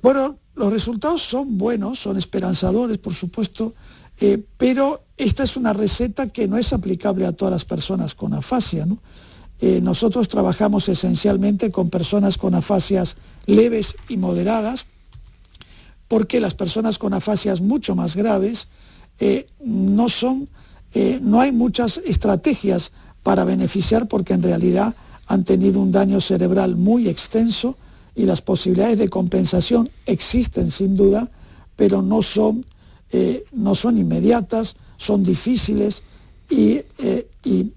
Bueno, 0.01 0.37
los 0.55 0.71
resultados 0.71 1.21
son 1.21 1.57
buenos, 1.57 1.99
son 1.99 2.17
esperanzadores, 2.17 2.97
por 2.97 3.13
supuesto, 3.13 3.73
eh, 4.19 4.43
pero 4.57 5.03
esta 5.17 5.43
es 5.43 5.57
una 5.57 5.73
receta 5.73 6.27
que 6.27 6.47
no 6.47 6.57
es 6.57 6.73
aplicable 6.73 7.25
a 7.25 7.31
todas 7.31 7.51
las 7.51 7.65
personas 7.65 8.15
con 8.15 8.33
afasia. 8.33 8.85
¿no? 8.85 8.99
Eh, 9.59 9.79
nosotros 9.81 10.27
trabajamos 10.27 10.89
esencialmente 10.89 11.71
con 11.71 11.89
personas 11.89 12.37
con 12.37 12.55
afasias 12.55 13.17
leves 13.45 13.95
y 14.09 14.17
moderadas, 14.17 14.87
porque 16.11 16.41
las 16.41 16.55
personas 16.55 16.97
con 16.97 17.13
afasias 17.13 17.61
mucho 17.61 17.95
más 17.95 18.17
graves 18.17 18.67
eh, 19.21 19.47
no 19.63 20.09
son, 20.09 20.49
eh, 20.93 21.21
no 21.21 21.39
hay 21.39 21.53
muchas 21.53 22.01
estrategias 22.03 22.91
para 23.23 23.45
beneficiar 23.45 24.09
porque 24.09 24.33
en 24.33 24.43
realidad 24.43 24.93
han 25.27 25.45
tenido 25.45 25.79
un 25.79 25.93
daño 25.93 26.19
cerebral 26.19 26.75
muy 26.75 27.07
extenso 27.07 27.77
y 28.13 28.25
las 28.25 28.41
posibilidades 28.41 28.97
de 28.97 29.07
compensación 29.07 29.89
existen 30.05 30.69
sin 30.69 30.97
duda, 30.97 31.31
pero 31.77 32.01
no 32.01 32.21
son, 32.21 32.65
no 33.53 33.73
son 33.73 33.97
inmediatas, 33.97 34.75
son 34.97 35.23
difíciles 35.23 36.03
y, 36.49 36.81
y 37.45 37.71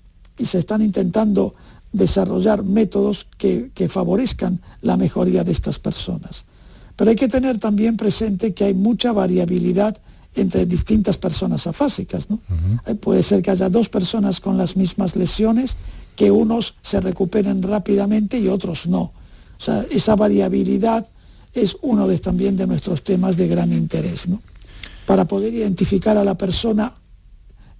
se 0.45 0.59
están 0.59 0.83
intentando 0.83 1.55
desarrollar 1.93 2.64
métodos 2.64 3.29
que, 3.38 3.71
favorezcan 3.88 4.61
la 4.81 4.97
mejoría 4.97 5.45
de 5.45 5.53
estas 5.53 5.79
personas. 5.79 6.47
Pero 6.96 7.10
hay 7.10 7.16
que 7.16 7.28
tener 7.28 7.58
también 7.58 7.96
presente 7.96 8.54
que 8.54 8.64
hay 8.64 8.74
mucha 8.74 9.12
variabilidad 9.12 9.96
entre 10.34 10.66
distintas 10.66 11.16
personas 11.16 11.66
afásicas. 11.66 12.28
¿no? 12.30 12.40
Puede 13.00 13.22
ser 13.22 13.42
que 13.42 13.50
haya 13.50 13.68
dos 13.68 13.88
personas 13.88 14.40
con 14.40 14.58
las 14.58 14.76
mismas 14.76 15.16
lesiones, 15.16 15.76
que 16.16 16.30
unos 16.30 16.74
se 16.82 17.00
recuperen 17.00 17.62
rápidamente 17.62 18.38
y 18.38 18.48
otros 18.48 18.86
no. 18.86 19.00
O 19.00 19.60
sea, 19.64 19.84
esa 19.90 20.16
variabilidad 20.16 21.08
es 21.52 21.76
uno 21.82 22.06
de, 22.06 22.18
también 22.18 22.56
de 22.56 22.66
nuestros 22.66 23.02
temas 23.02 23.36
de 23.36 23.48
gran 23.48 23.72
interés. 23.72 24.28
¿no? 24.28 24.42
Para 25.06 25.26
poder 25.26 25.54
identificar 25.54 26.16
a 26.16 26.24
la 26.24 26.36
persona 26.36 26.94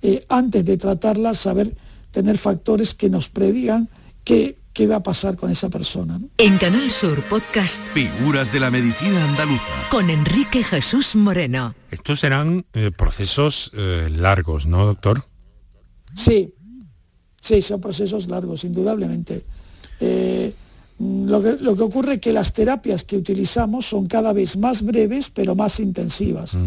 eh, 0.02 0.25
antes 0.28 0.64
de 0.64 0.76
tratarla, 0.76 1.35
saber 1.35 1.76
tener 2.11 2.38
factores 2.38 2.94
que 2.94 3.09
nos 3.09 3.28
predigan 3.28 3.88
qué, 4.23 4.56
qué 4.75 4.88
va 4.88 4.97
a 4.97 5.02
pasar 5.02 5.37
con 5.37 5.50
esa 5.50 5.71
persona. 5.71 6.21
En 6.37 6.59
Canal 6.59 6.90
Sur 6.90 7.23
Podcast. 7.23 7.81
Figuras 7.95 8.52
de 8.52 8.59
la 8.59 8.73
medicina 8.73 9.25
andaluza. 9.25 9.71
Con 9.88 10.11
Enrique 10.11 10.64
Jesús 10.64 11.14
Moreno. 11.14 11.76
Estos 11.93 12.21
serán 12.21 12.66
eh, 12.75 12.90
procesos 12.90 13.71
eh, 13.73 14.09
largos, 14.11 14.66
¿no, 14.66 14.85
doctor? 14.85 15.25
Sí, 16.16 16.52
sí, 17.40 17.62
son 17.62 17.81
procesos 17.81 18.26
largos, 18.26 18.64
indudablemente. 18.64 19.45
Eh, 20.00 20.52
lo, 20.99 21.40
que, 21.40 21.57
lo, 21.61 21.76
que, 21.76 21.83
ocurre 21.83 22.14
es 22.14 22.21
que 22.21 22.33
las 22.33 22.52
terapias 22.52 23.04
que 23.04 23.16
utilizamos 23.16 23.87
son 23.87 24.09
cada 24.09 24.33
vez 24.33 24.57
más 24.57 24.83
breves, 24.83 25.31
pero 25.31 25.54
más 25.54 25.78
intensivas. 25.78 26.59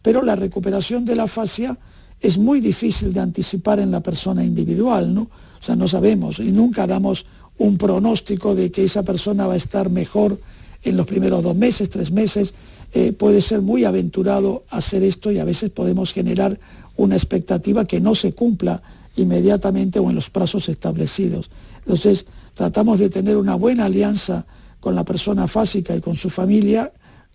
Pero 0.00 0.22
la 0.22 0.36
recuperación 0.36 1.04
de 1.04 1.16
la 1.16 1.26
fascia 1.26 1.76
es 2.20 2.38
muy 2.38 2.60
difícil 2.60 3.12
de 3.12 3.20
anticipar 3.20 3.80
en 3.80 3.90
la 3.90 4.00
persona 4.00 4.44
individual, 4.44 5.12
¿no? 5.12 5.22
O 5.22 5.60
sea, 5.60 5.74
no 5.74 5.88
sabemos 5.88 6.38
y 6.38 6.52
nunca 6.52 6.86
damos 6.86 7.26
un 7.58 7.76
pronóstico 7.76 8.54
de 8.54 8.70
que 8.70 8.84
esa 8.84 9.02
persona 9.02 9.46
va 9.46 9.54
a 9.54 9.56
estar 9.56 9.90
mejor 9.90 10.40
en 10.82 10.96
los 10.96 11.06
primeros 11.06 11.42
dos 11.42 11.56
meses, 11.56 11.88
tres 11.90 12.10
meses. 12.10 12.54
Eh, 12.92 13.12
puede 13.12 13.42
ser 13.42 13.60
muy 13.60 13.84
aventurado 13.84 14.64
hacer 14.70 15.02
esto 15.02 15.30
y 15.30 15.38
a 15.38 15.44
veces 15.44 15.70
podemos 15.70 16.12
generar 16.12 16.58
una 16.96 17.16
expectativa 17.16 17.84
que 17.84 18.00
no 18.00 18.14
se 18.14 18.32
cumpla 18.32 18.82
inmediatamente 19.16 19.98
o 19.98 20.08
en 20.08 20.14
los 20.14 20.30
plazos 20.30 20.68
establecidos. 20.68 21.50
Entonces, 21.78 22.26
tratamos 22.54 22.98
de 22.98 23.10
tener 23.10 23.36
una 23.36 23.56
buena 23.56 23.86
alianza 23.86 24.46
con 24.80 24.94
la 24.94 25.04
persona 25.04 25.48
fásica 25.48 25.94
y 25.94 26.00
con 26.00 26.16
su 26.16 26.30
familia 26.30 26.92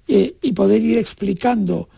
eh, 0.07 0.35
y 0.41 0.53
poder 0.53 0.81
ir 0.81 0.97
explicando 0.97 1.89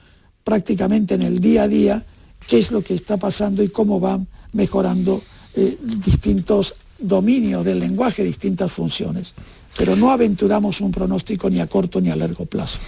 prácticamente 0.44 1.16
en 1.16 1.22
el 1.22 1.40
día 1.40 1.64
a 1.64 1.68
día 1.68 2.06
qué 2.48 2.60
es 2.60 2.72
lo 2.72 2.84
que 2.84 2.94
está 2.94 3.18
pasando 3.18 3.64
y 3.64 3.70
cómo 3.70 4.00
van 4.00 4.28
mejorando 4.54 5.22
eh, 5.56 5.78
distintos 5.82 6.76
dominios 7.00 7.66
del 7.66 7.80
lenguaje, 7.80 8.24
distintas 8.24 8.72
funciones. 8.72 9.34
Pero 9.78 9.98
no 9.98 10.12
aventuramos 10.12 10.80
un 10.80 10.92
pronóstico 10.92 11.50
ni 11.50 11.60
a 11.60 11.68
corto 11.68 12.00
ni 12.00 12.10
a 12.10 12.16
largo 12.16 12.46
plazo. 12.46 12.80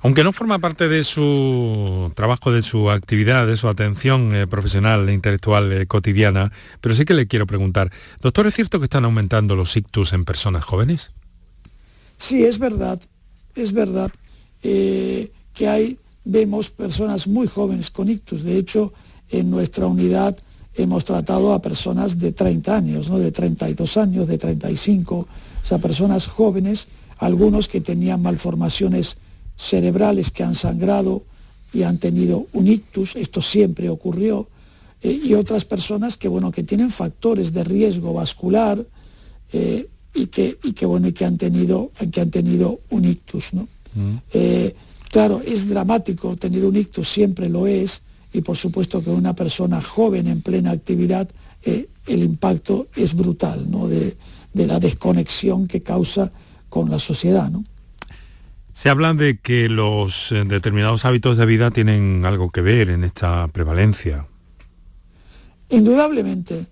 Aunque 0.00 0.24
no 0.24 0.32
forma 0.32 0.58
parte 0.58 0.88
de 0.88 1.04
su 1.04 2.10
trabajo, 2.16 2.50
de 2.50 2.62
su 2.62 2.90
actividad, 2.90 3.46
de 3.46 3.58
su 3.58 3.68
atención 3.68 4.34
eh, 4.34 4.46
profesional 4.46 5.06
e 5.06 5.12
intelectual 5.12 5.70
eh, 5.70 5.86
cotidiana, 5.86 6.50
pero 6.80 6.94
sí 6.94 7.04
que 7.04 7.12
le 7.12 7.26
quiero 7.26 7.46
preguntar, 7.46 7.92
doctor, 8.22 8.46
¿es 8.46 8.54
cierto 8.54 8.78
que 8.78 8.84
están 8.84 9.04
aumentando 9.04 9.54
los 9.54 9.76
ictus 9.76 10.14
en 10.14 10.24
personas 10.24 10.64
jóvenes? 10.64 11.10
Sí, 12.16 12.42
es 12.42 12.58
verdad, 12.58 12.98
es 13.54 13.72
verdad 13.72 14.10
que 15.54 15.68
hay, 15.68 15.98
vemos 16.24 16.70
personas 16.70 17.26
muy 17.26 17.46
jóvenes 17.46 17.90
con 17.90 18.08
ictus. 18.08 18.42
De 18.42 18.58
hecho, 18.58 18.92
en 19.30 19.50
nuestra 19.50 19.86
unidad 19.86 20.36
hemos 20.76 21.04
tratado 21.04 21.52
a 21.52 21.62
personas 21.62 22.18
de 22.18 22.32
30 22.32 22.76
años, 22.76 23.08
¿no? 23.08 23.18
de 23.18 23.30
32 23.30 23.96
años, 23.96 24.26
de 24.26 24.38
35, 24.38 25.16
o 25.16 25.26
sea, 25.66 25.78
personas 25.78 26.26
jóvenes, 26.26 26.88
algunos 27.18 27.68
que 27.68 27.80
tenían 27.80 28.22
malformaciones 28.22 29.16
cerebrales 29.56 30.30
que 30.30 30.42
han 30.42 30.54
sangrado 30.54 31.22
y 31.72 31.82
han 31.82 31.98
tenido 31.98 32.46
un 32.52 32.68
ictus, 32.68 33.16
esto 33.16 33.40
siempre 33.40 33.88
ocurrió, 33.88 34.48
eh, 35.02 35.20
y 35.22 35.34
otras 35.34 35.64
personas 35.64 36.16
que, 36.16 36.28
bueno, 36.28 36.50
que 36.50 36.62
tienen 36.62 36.90
factores 36.90 37.52
de 37.52 37.64
riesgo 37.64 38.14
vascular 38.14 38.84
eh, 39.52 39.88
y, 40.14 40.26
que, 40.26 40.58
y, 40.62 40.72
que, 40.72 40.86
bueno, 40.86 41.08
y 41.08 41.12
que, 41.12 41.24
han 41.24 41.36
tenido, 41.36 41.90
que 42.10 42.20
han 42.20 42.30
tenido 42.30 42.80
un 42.90 43.04
ictus. 43.04 43.52
¿no? 43.54 43.68
Mm. 43.94 44.16
Eh, 44.32 44.74
claro, 45.10 45.42
es 45.44 45.68
dramático 45.68 46.36
tener 46.36 46.64
un 46.64 46.76
ictus, 46.76 47.08
siempre 47.08 47.48
lo 47.48 47.66
es, 47.66 48.00
y 48.34 48.42
por 48.42 48.56
supuesto 48.56 49.02
que 49.02 49.10
una 49.10 49.34
persona 49.34 49.80
joven 49.80 50.26
en 50.26 50.42
plena 50.42 50.72
actividad, 50.72 51.28
el 51.62 52.22
impacto 52.22 52.88
es 52.94 53.14
brutal 53.14 53.70
¿no? 53.70 53.88
de, 53.88 54.16
de, 54.52 54.66
la 54.66 54.78
desconexión 54.78 55.66
que 55.66 55.82
causa 55.82 56.30
con 56.68 56.90
la 56.90 56.98
sociedad. 56.98 57.48
¿no? 57.48 57.64
Se 58.74 58.90
habla 58.90 59.14
de 59.14 59.38
que 59.38 59.68
los 59.68 60.34
determinados 60.46 61.04
hábitos 61.04 61.36
de 61.36 61.46
vida 61.46 61.70
tienen 61.70 62.26
algo 62.26 62.50
que 62.50 62.60
ver 62.60 62.90
en 62.90 63.04
esta 63.04 63.48
prevalencia. 63.48 64.26
Indudablemente, 65.70 66.66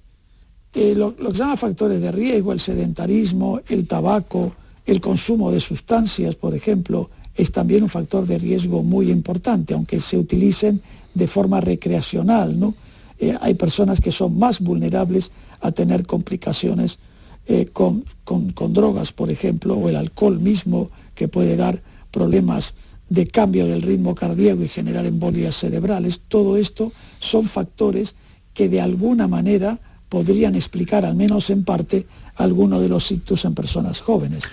eh, 0.75 0.95
lo, 0.97 1.15
que 1.15 1.33
se 1.33 1.39
llama 1.39 1.57
factores 1.57 2.01
de 2.01 2.11
riesgo, 2.11 2.53
el 2.53 2.61
sedentarismo, 2.61 3.61
el 3.69 3.87
tabaco, 3.87 4.55
el 4.85 5.01
consumo 5.01 5.53
de 5.53 5.61
sustancias, 5.61 6.35
por 6.35 6.55
ejemplo, 6.55 7.11
es 7.35 7.53
también 7.53 7.83
un 7.83 7.89
factor 7.89 8.27
de 8.27 8.39
riesgo 8.39 8.83
muy 8.83 9.11
importante, 9.11 9.75
aunque 9.75 10.01
se 10.01 10.19
utilicen 10.19 10.83
de 11.15 11.27
forma 11.27 11.61
recreacional. 11.61 12.59
¿no? 12.59 12.75
Eh, 13.19 13.37
hay 13.41 13.55
personas 13.55 14.01
que 14.01 14.13
son 14.13 14.39
más 14.39 14.61
vulnerables 14.61 15.31
a 15.61 15.73
tener 15.73 16.07
complicaciones 16.07 16.99
eh, 17.47 17.67
con, 17.73 18.05
con, 18.25 18.73
drogas, 18.73 19.13
por 19.13 19.31
ejemplo, 19.31 19.75
o 19.75 19.89
el 19.89 19.97
alcohol 19.97 20.39
mismo, 20.39 20.91
que 21.15 21.29
puede 21.29 21.57
dar 21.57 21.83
problemas 22.11 22.75
de 23.09 23.27
cambio 23.27 23.67
del 23.67 23.83
ritmo 23.83 24.15
cardíaco 24.15 24.63
y 24.63 24.69
generar 24.69 25.07
embolias 25.07 25.57
cerebrales. 25.57 26.21
Todo 26.29 26.57
esto 26.57 26.93
son 27.19 27.45
factores 27.45 28.15
que 28.55 28.69
de 28.69 28.81
alguna 28.81 29.29
manera 29.29 29.81
podrían 30.09 30.55
explicar, 30.55 31.05
al 31.05 31.17
menos 31.17 31.51
en 31.51 31.65
parte, 31.65 32.07
alguno 32.37 32.81
de 32.81 32.89
los 32.89 33.11
ictus 33.11 33.45
en 33.45 33.55
personas 33.55 34.01
jóvenes. 34.01 34.45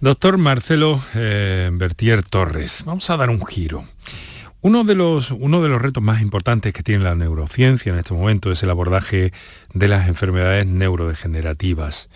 Doctor 0.00 0.38
Marcelo 0.38 1.02
eh, 1.14 1.70
Bertier 1.72 2.22
Torres, 2.22 2.82
vamos 2.84 3.08
a 3.10 3.16
dar 3.16 3.30
un 3.30 3.44
giro. 3.44 3.84
Uno 4.60 4.84
de, 4.84 4.94
los, 4.94 5.30
uno 5.30 5.62
de 5.62 5.68
los 5.68 5.80
retos 5.80 6.02
más 6.02 6.20
importantes 6.20 6.72
que 6.72 6.82
tiene 6.82 7.04
la 7.04 7.14
neurociencia 7.14 7.92
en 7.92 7.98
este 7.98 8.14
momento 8.14 8.50
es 8.50 8.62
el 8.62 8.70
abordaje 8.70 9.32
de 9.72 9.88
las 9.88 10.08
enfermedades 10.08 10.66
neurodegenerativas. 10.66 12.10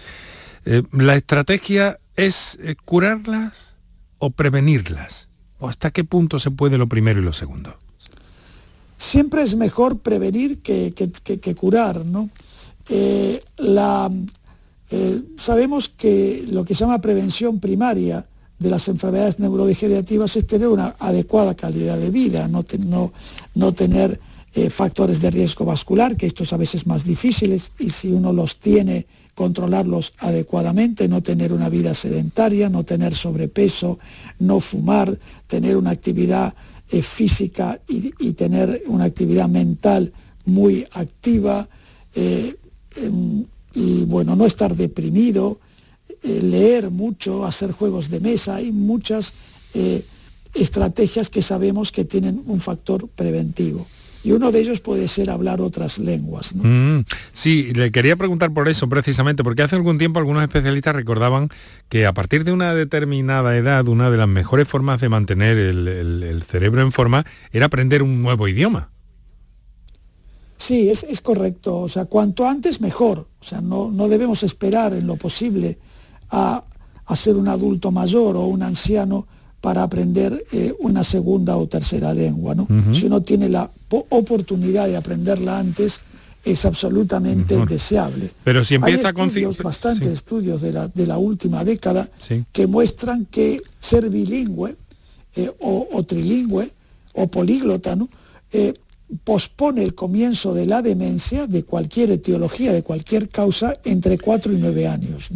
Eh, 0.64 0.82
¿La 0.92 1.14
estrategia 1.14 1.98
es 2.16 2.58
eh, 2.62 2.76
curarlas 2.84 3.76
o 4.18 4.30
prevenirlas? 4.30 5.28
¿O 5.58 5.68
hasta 5.68 5.90
qué 5.90 6.04
punto 6.04 6.38
se 6.38 6.50
puede 6.50 6.78
lo 6.78 6.88
primero 6.88 7.20
y 7.20 7.24
lo 7.24 7.32
segundo? 7.32 7.76
siempre 9.02 9.42
es 9.42 9.56
mejor 9.56 9.98
prevenir 9.98 10.60
que, 10.60 10.94
curar, 11.58 12.04
¿no? 12.06 12.30
Eh, 12.88 13.42
eh, 14.94 15.22
sabemos 15.36 15.88
que 15.88 16.44
lo 16.50 16.66
que 16.66 16.74
se 16.74 16.80
llama 16.80 17.00
prevención 17.00 17.60
primaria 17.60 18.26
de 18.58 18.68
las 18.68 18.88
enfermedades 18.88 19.38
neurodegenerativas 19.38 20.36
es 20.36 20.46
tener 20.46 20.68
una 20.68 20.94
adecuada 20.98 21.54
calidad 21.54 21.96
de 21.96 22.10
vida, 22.10 22.46
no, 22.46 22.62
tener 23.72 24.20
eh, 24.54 24.68
factores 24.68 25.22
de 25.22 25.30
riesgo 25.30 25.64
vascular, 25.64 26.14
que 26.14 26.26
estos 26.26 26.52
a 26.52 26.58
veces 26.58 26.86
más 26.86 27.04
difíciles, 27.04 27.72
y 27.78 27.88
si 27.88 28.12
uno 28.12 28.34
los 28.34 28.58
tiene, 28.58 29.06
controlarlos 29.34 30.12
adecuadamente, 30.18 31.08
no 31.08 31.22
tener 31.22 31.54
una 31.54 31.70
vida 31.70 31.94
sedentaria, 31.94 32.68
no 32.68 32.84
tener 32.84 33.14
sobrepeso, 33.14 33.98
no 34.40 34.60
fumar, 34.60 35.18
tener 35.46 35.78
una 35.78 35.88
actividad 35.88 36.52
eh, 36.90 37.00
física 37.00 37.80
y, 37.88 38.10
tener 38.34 38.82
una 38.88 39.04
actividad 39.04 39.48
mental 39.48 40.12
muy 40.44 40.86
activa 40.92 41.66
y 43.74 44.04
bueno, 44.04 44.36
no 44.36 44.46
estar 44.46 44.76
deprimido, 44.76 45.58
eh, 46.22 46.40
leer 46.42 46.90
mucho, 46.90 47.44
hacer 47.44 47.72
juegos 47.72 48.10
de 48.10 48.20
mesa, 48.20 48.56
hay 48.56 48.72
muchas 48.72 49.34
estrategias 50.52 51.30
que 51.30 51.40
sabemos 51.40 51.92
que 51.92 52.04
tienen 52.04 52.42
un 52.44 52.60
factor 52.60 53.08
preventivo 53.08 53.86
y 54.24 54.32
uno 54.32 54.52
de 54.52 54.60
ellos 54.60 54.80
puede 54.80 55.08
ser 55.08 55.30
hablar 55.30 55.60
otras 55.60 55.98
lenguas. 55.98 56.54
Mm, 56.54 57.00
sí, 57.32 57.72
le 57.74 57.90
quería 57.90 58.16
preguntar 58.16 58.52
por 58.52 58.68
eso 58.68 58.88
precisamente, 58.88 59.42
porque 59.42 59.62
hace 59.62 59.76
algún 59.76 59.98
tiempo 59.98 60.18
algunos 60.18 60.42
especialistas 60.42 60.94
recordaban 60.94 61.48
que 61.88 62.06
a 62.06 62.12
partir 62.12 62.44
de 62.44 62.52
una 62.52 62.74
determinada 62.74 63.56
edad, 63.56 63.86
una 63.88 64.10
de 64.10 64.18
las 64.18 64.28
mejores 64.28 64.68
formas 64.68 65.00
de 65.00 65.08
mantener 65.08 65.58
el, 65.58 66.42
cerebro 66.46 66.82
en 66.82 66.92
forma 66.92 67.24
era 67.52 67.66
aprender 67.66 68.02
un 68.02 68.22
nuevo 68.22 68.48
idioma. 68.48 68.90
Sí, 70.62 70.88
es, 70.88 71.20
correcto. 71.20 71.80
O 71.80 71.88
sea, 71.88 72.04
cuanto 72.04 72.46
antes 72.46 72.80
mejor. 72.80 73.26
O 73.40 73.44
sea, 73.44 73.60
no, 73.60 73.90
no 73.90 74.08
debemos 74.08 74.44
esperar 74.44 74.92
en 74.94 75.08
lo 75.08 75.16
posible 75.16 75.76
a, 76.30 76.62
a 77.06 77.16
ser 77.16 77.34
un 77.34 77.48
adulto 77.48 77.90
mayor 77.90 78.36
o 78.36 78.46
un 78.46 78.62
anciano 78.62 79.26
para 79.60 79.82
aprender 79.82 80.44
eh, 80.52 80.72
una 80.78 81.02
segunda 81.02 81.56
o 81.56 81.66
tercera 81.66 82.14
lengua. 82.14 82.54
¿no? 82.54 82.68
Si 82.92 83.06
uno 83.06 83.22
tiene 83.22 83.48
la 83.48 83.68
oportunidad 83.88 84.86
de 84.86 84.96
aprenderla 84.96 85.58
antes, 85.58 86.00
es 86.44 86.64
absolutamente 86.64 87.56
deseable. 87.66 88.30
Pero 88.44 88.64
si 88.64 88.76
empieza 88.76 89.08
Hay 89.08 89.14
estudios, 89.26 89.56
con... 89.56 89.64
bastantes 89.64 90.08
estudios 90.08 90.62
de 90.62 90.72
la, 90.72 90.86
de 90.88 91.06
la, 91.06 91.18
última 91.18 91.64
década 91.64 92.08
que 92.52 92.66
muestran 92.68 93.26
que 93.26 93.60
ser 93.80 94.10
bilingüe 94.10 94.76
eh, 95.34 95.50
o, 95.60 96.02
trilingüe 96.04 96.70
o 97.14 97.26
políglota 97.28 97.96
¿no? 97.96 98.08
Eh, 98.52 98.74
pospone 99.24 99.82
el 99.82 99.94
comienzo 99.94 100.54
de 100.54 100.66
la 100.66 100.82
demencia 100.82 101.46
de 101.46 101.64
cualquier 101.64 102.10
etiología, 102.10 102.72
de 102.72 102.82
cualquier 102.82 103.28
causa, 103.28 103.78
entre 103.84 104.18
4 104.18 104.52
y 104.52 104.56
9 104.56 104.88
años. 104.88 105.30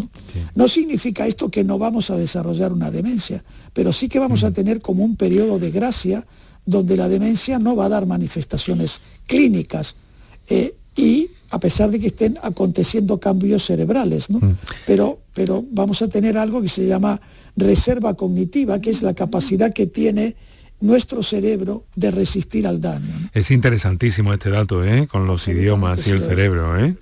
¿no? 0.54 0.68
significa 0.68 1.26
esto 1.26 1.50
que 1.50 1.64
no 1.64 1.78
vamos 1.78 2.10
a 2.10 2.16
desarrollar 2.16 2.72
una 2.72 2.90
demencia, 2.90 3.44
pero 3.72 3.92
sí 3.92 4.08
que 4.08 4.18
vamos 4.18 4.44
a 4.44 4.52
tener 4.52 4.80
como 4.80 5.04
un 5.04 5.16
periodo 5.16 5.58
de 5.58 5.70
gracia 5.70 6.26
donde 6.64 6.96
la 6.96 7.08
demencia 7.08 7.58
no 7.58 7.76
va 7.76 7.86
a 7.86 7.90
dar 7.90 8.06
manifestaciones 8.06 9.00
clínicas 9.26 9.96
eh, 10.48 10.74
y 10.96 11.30
a 11.50 11.60
pesar 11.60 11.90
de 11.90 12.00
que 12.00 12.08
estén 12.08 12.38
aconteciendo 12.42 13.20
cambios 13.20 13.64
cerebrales, 13.64 14.30
¿no? 14.30 14.40
pero, 14.86 15.20
pero 15.32 15.64
vamos 15.70 16.02
a 16.02 16.08
tener 16.08 16.36
algo 16.36 16.60
que 16.60 16.68
se 16.68 16.86
llama 16.86 17.20
reserva 17.56 18.14
cognitiva, 18.14 18.80
que 18.80 18.90
es 18.90 19.02
la 19.02 19.14
capacidad 19.14 19.72
que 19.72 19.86
tiene 19.86 20.36
nuestro 20.80 21.22
cerebro 21.22 21.84
de 21.94 22.10
resistir 22.10 22.66
al 22.66 22.80
daño. 22.80 23.30
Es 23.32 23.50
interesantísimo 23.50 24.32
este 24.32 24.50
dato, 24.50 24.84
¿eh? 24.84 25.06
con 25.06 25.26
los 25.26 25.46
idiomas 25.48 26.06
y 26.06 26.10
el 26.10 26.22
cerebro. 26.22 26.78
¿eh? 26.78 26.96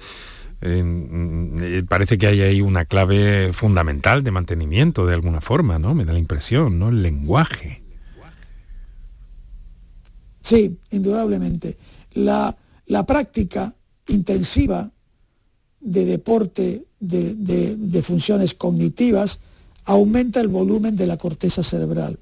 Mm, 0.62 1.62
eh, 1.62 1.82
parece 1.88 2.16
que 2.16 2.26
hay 2.26 2.40
ahí 2.40 2.60
una 2.60 2.84
clave 2.84 3.52
fundamental 3.52 4.22
de 4.22 4.30
mantenimiento 4.30 5.06
de 5.06 5.14
alguna 5.14 5.40
forma, 5.40 5.78
¿no? 5.78 5.94
Me 5.94 6.04
da 6.04 6.12
la 6.12 6.18
impresión, 6.18 6.78
¿no? 6.78 6.88
El 6.88 7.02
lenguaje. 7.02 7.82
Sí, 10.40 10.78
indudablemente. 10.90 11.76
La, 12.12 12.56
práctica 13.06 13.74
intensiva 14.08 14.90
de 15.80 16.04
deporte, 16.04 16.84
de 17.00 18.02
funciones 18.02 18.54
cognitivas, 18.54 19.40
aumenta 19.84 20.40
el 20.40 20.48
volumen 20.48 20.96
de 20.96 21.06
la 21.06 21.16
corteza 21.16 21.62
cerebral. 21.62 22.18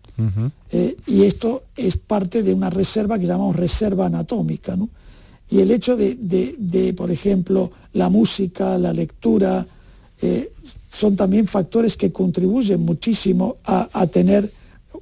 Eh, 0.70 0.96
y 1.06 1.22
esto 1.22 1.64
es 1.76 1.96
parte 1.96 2.42
de 2.42 2.54
una 2.54 2.70
reserva 2.70 3.18
que 3.18 3.26
llamamos 3.26 3.56
reserva 3.56 4.06
anatómica. 4.06 4.76
Y 5.50 5.60
el 5.60 5.70
hecho 5.70 5.96
de, 5.96 6.94
por 6.96 7.10
ejemplo, 7.10 7.70
la 7.92 8.08
música, 8.08 8.78
la 8.78 8.92
lectura, 8.92 9.66
eh, 10.20 10.52
son 10.90 11.16
también 11.16 11.46
factores 11.46 11.96
que 11.96 12.12
contribuyen 12.12 12.80
muchísimo 12.80 13.56
a, 13.64 14.06
tener 14.06 14.52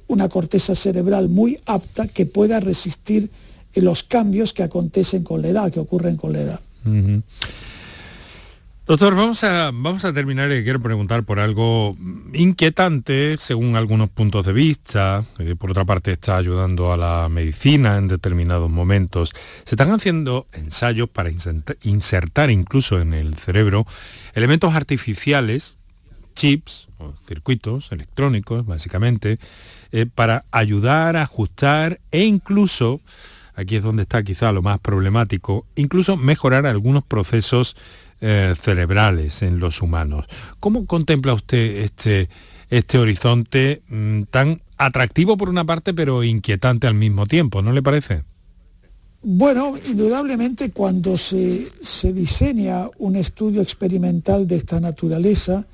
una 0.07 0.29
corteza 0.29 0.75
cerebral 0.75 1.29
muy 1.29 1.59
apta 1.65 2.07
que 2.07 2.25
pueda 2.25 2.59
resistir 2.59 3.29
los 3.75 4.03
cambios 4.03 4.53
que 4.53 4.63
acontecen 4.63 5.23
con 5.23 5.41
la 5.41 5.49
edad, 5.49 5.71
que 5.71 5.79
ocurren 5.79 6.15
con 6.15 6.33
la 6.33 6.41
edad. 6.41 6.59
Doctor, 8.87 9.13
vamos 9.13 9.43
a, 9.43 9.69
vamos 9.71 10.05
a 10.05 10.11
terminar 10.11 10.51
y 10.51 10.63
quiero 10.63 10.81
preguntar 10.81 11.23
por 11.23 11.39
algo 11.39 11.95
inquietante 12.33 13.37
según 13.37 13.75
algunos 13.75 14.09
puntos 14.09 14.43
de 14.43 14.53
vista, 14.53 15.23
que 15.37 15.55
por 15.55 15.69
otra 15.69 15.85
parte 15.85 16.11
está 16.11 16.35
ayudando 16.35 16.91
a 16.91 16.97
la 16.97 17.29
medicina 17.29 17.97
en 17.97 18.07
determinados 18.07 18.71
momentos. 18.71 19.33
Se 19.65 19.75
están 19.75 19.91
haciendo 19.91 20.47
ensayos 20.53 21.07
para 21.07 21.29
insertar 21.83 22.49
incluso 22.49 22.99
en 22.99 23.13
el 23.13 23.35
cerebro 23.35 23.85
elementos 24.33 24.73
artificiales, 24.73 25.77
chips 26.33 26.87
o 26.97 27.13
circuitos 27.27 27.91
electrónicos 27.91 28.65
básicamente, 28.65 29.37
eh, 29.91 30.07
para 30.07 30.43
ayudar 30.49 31.17
a 31.17 31.21
ajustar 31.21 31.99
e 32.09 32.23
incluso, 32.23 32.99
aquí 33.53 33.75
es 33.75 33.83
donde 33.83 34.01
está 34.01 34.23
quizá 34.23 34.51
lo 34.51 34.63
más 34.63 34.79
problemático, 34.79 35.67
incluso 35.75 36.17
mejorar 36.17 36.65
algunos 36.65 37.03
procesos 37.03 37.75
eh, 38.21 38.55
cerebrales 38.61 39.41
en 39.41 39.59
los 39.59 39.81
humanos. 39.81 40.25
¿Cómo 40.59 40.85
contempla 40.85 41.33
usted 41.33 41.77
este, 41.83 42.29
este 42.69 42.97
horizonte 42.97 43.81
mm, 43.89 44.23
tan 44.29 44.61
atractivo 44.77 45.37
por 45.37 45.49
una 45.49 45.65
parte, 45.65 45.93
pero 45.93 46.23
inquietante 46.23 46.87
al 46.87 46.95
mismo 46.95 47.25
tiempo, 47.25 47.61
¿no 47.61 47.71
le 47.71 47.83
parece? 47.83 48.23
Bueno, 49.23 49.75
indudablemente 49.87 50.71
cuando 50.71 51.15
se, 51.15 51.67
diseña 52.11 52.89
un 52.97 53.15
estudio 53.15 53.61
experimental 53.61 54.47
de 54.47 54.55
esta 54.55 54.79
naturaleza, 54.79 55.67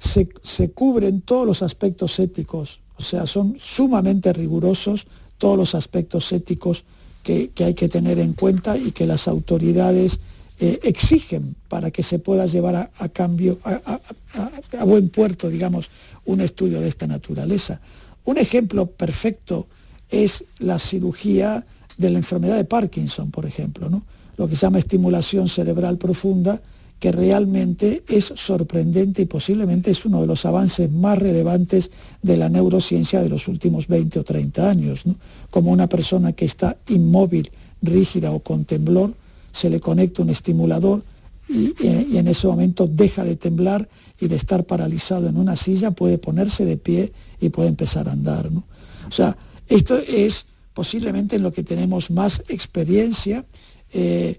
se, 0.00 0.70
cubren 0.70 1.20
todos 1.20 1.46
los 1.46 1.62
aspectos 1.62 2.18
éticos, 2.18 2.80
o 2.96 3.02
sea, 3.02 3.26
son 3.26 3.56
sumamente 3.60 4.32
rigurosos 4.32 5.06
todos 5.38 5.56
los 5.56 5.76
aspectos 5.76 6.32
éticos 6.32 6.84
que, 7.22 7.52
hay 7.64 7.74
que 7.74 7.88
tener 7.88 8.18
en 8.18 8.32
cuenta 8.32 8.76
y 8.76 8.90
que 8.90 9.06
las 9.06 9.28
autoridades 9.28 10.18
eh, 10.60 10.80
exigen 10.82 11.54
para 11.68 11.90
que 11.90 12.02
se 12.02 12.18
pueda 12.18 12.46
llevar 12.46 12.90
a, 12.96 13.08
cambio, 13.10 13.58
a, 13.64 14.84
buen 14.84 15.08
puerto, 15.08 15.48
digamos, 15.48 15.90
un 16.24 16.40
estudio 16.40 16.80
de 16.80 16.88
esta 16.88 17.06
naturaleza. 17.06 17.80
Un 18.24 18.38
ejemplo 18.38 18.86
perfecto 18.86 19.68
es 20.10 20.44
la 20.58 20.78
cirugía 20.78 21.64
de 21.96 22.10
la 22.10 22.18
enfermedad 22.18 22.56
de 22.56 22.64
Parkinson, 22.64 23.30
por 23.30 23.46
ejemplo, 23.46 23.88
¿no? 23.88 24.02
lo 24.36 24.48
que 24.48 24.54
se 24.54 24.62
llama 24.62 24.78
estimulación 24.78 25.48
cerebral 25.48 25.98
profunda, 25.98 26.60
que 26.98 27.12
realmente 27.12 28.02
es 28.08 28.32
sorprendente 28.34 29.22
y 29.22 29.26
posiblemente 29.26 29.90
es 29.90 30.04
uno 30.04 30.20
de 30.20 30.26
los 30.26 30.44
avances 30.46 30.90
más 30.90 31.18
relevantes 31.18 31.90
de 32.22 32.36
la 32.36 32.48
neurociencia 32.48 33.22
de 33.22 33.28
los 33.28 33.46
últimos 33.46 33.86
20 33.86 34.18
o 34.18 34.24
30 34.24 34.68
años. 34.68 35.04
Como 35.50 35.70
una 35.70 35.86
persona 35.86 36.32
que 36.32 36.44
está 36.44 36.76
inmóvil, 36.88 37.50
rígida 37.82 38.32
o 38.32 38.40
con 38.40 38.64
temblor, 38.64 39.14
se 39.58 39.70
le 39.70 39.80
conecta 39.80 40.22
un 40.22 40.30
estimulador 40.30 41.02
y, 41.48 41.74
en 42.16 42.28
ese 42.28 42.46
momento 42.46 42.86
deja 42.86 43.24
de 43.24 43.34
temblar 43.34 43.88
y 44.20 44.28
de 44.28 44.36
estar 44.36 44.64
paralizado 44.64 45.28
en 45.28 45.36
una 45.36 45.56
silla, 45.56 45.90
puede 45.90 46.18
ponerse 46.18 46.64
de 46.64 46.76
pie 46.76 47.12
y 47.40 47.48
puede 47.48 47.68
empezar 47.68 48.08
a 48.08 48.12
andar. 48.12 48.48
O 48.48 49.10
sea, 49.10 49.36
esto 49.66 49.98
es 49.98 50.46
posiblemente 50.74 51.36
en 51.36 51.42
lo 51.42 51.52
que 51.52 51.64
tenemos 51.64 52.10
más 52.10 52.44
experiencia 52.48 53.44
eh, 53.92 54.38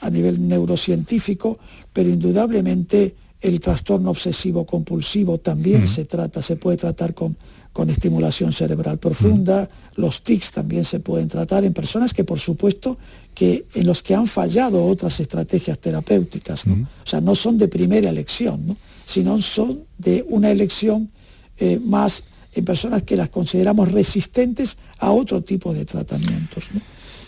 a, 0.00 0.10
nivel 0.10 0.46
neurocientífico, 0.46 1.58
pero 1.92 2.10
indudablemente 2.10 3.14
el 3.40 3.60
trastorno 3.60 4.10
obsesivo 4.10 4.66
compulsivo 4.66 5.38
también 5.38 5.86
se 5.86 6.04
trata, 6.04 6.42
se 6.42 6.56
puede 6.56 6.76
tratar 6.76 7.14
con, 7.14 7.36
con 7.74 7.90
estimulación 7.90 8.52
cerebral 8.52 8.98
profunda, 8.98 9.68
los 9.96 10.22
tics 10.22 10.52
también 10.52 10.84
se 10.84 11.00
pueden 11.00 11.26
tratar 11.26 11.64
en 11.64 11.74
personas 11.74 12.14
que 12.14 12.22
por 12.22 12.38
supuesto 12.38 12.96
que 13.34 13.66
en 13.74 13.84
los 13.84 14.00
que 14.00 14.14
han 14.14 14.28
fallado 14.28 14.84
otras 14.84 15.18
estrategias 15.18 15.80
terapéuticas, 15.80 16.64
o 16.68 16.86
sea, 17.06 17.20
no 17.20 17.34
son 17.34 17.58
de 17.58 17.66
primera 17.66 18.08
elección, 18.08 18.78
sino 19.04 19.42
son 19.42 19.86
de 19.98 20.24
una 20.28 20.52
elección 20.52 21.10
eh, 21.58 21.80
más 21.82 22.22
en 22.52 22.64
personas 22.64 23.02
que 23.02 23.16
las 23.16 23.30
consideramos 23.30 23.90
resistentes 23.90 24.76
a 24.98 25.10
otro 25.10 25.42
tipo 25.42 25.74
de 25.74 25.84
tratamientos. 25.84 26.68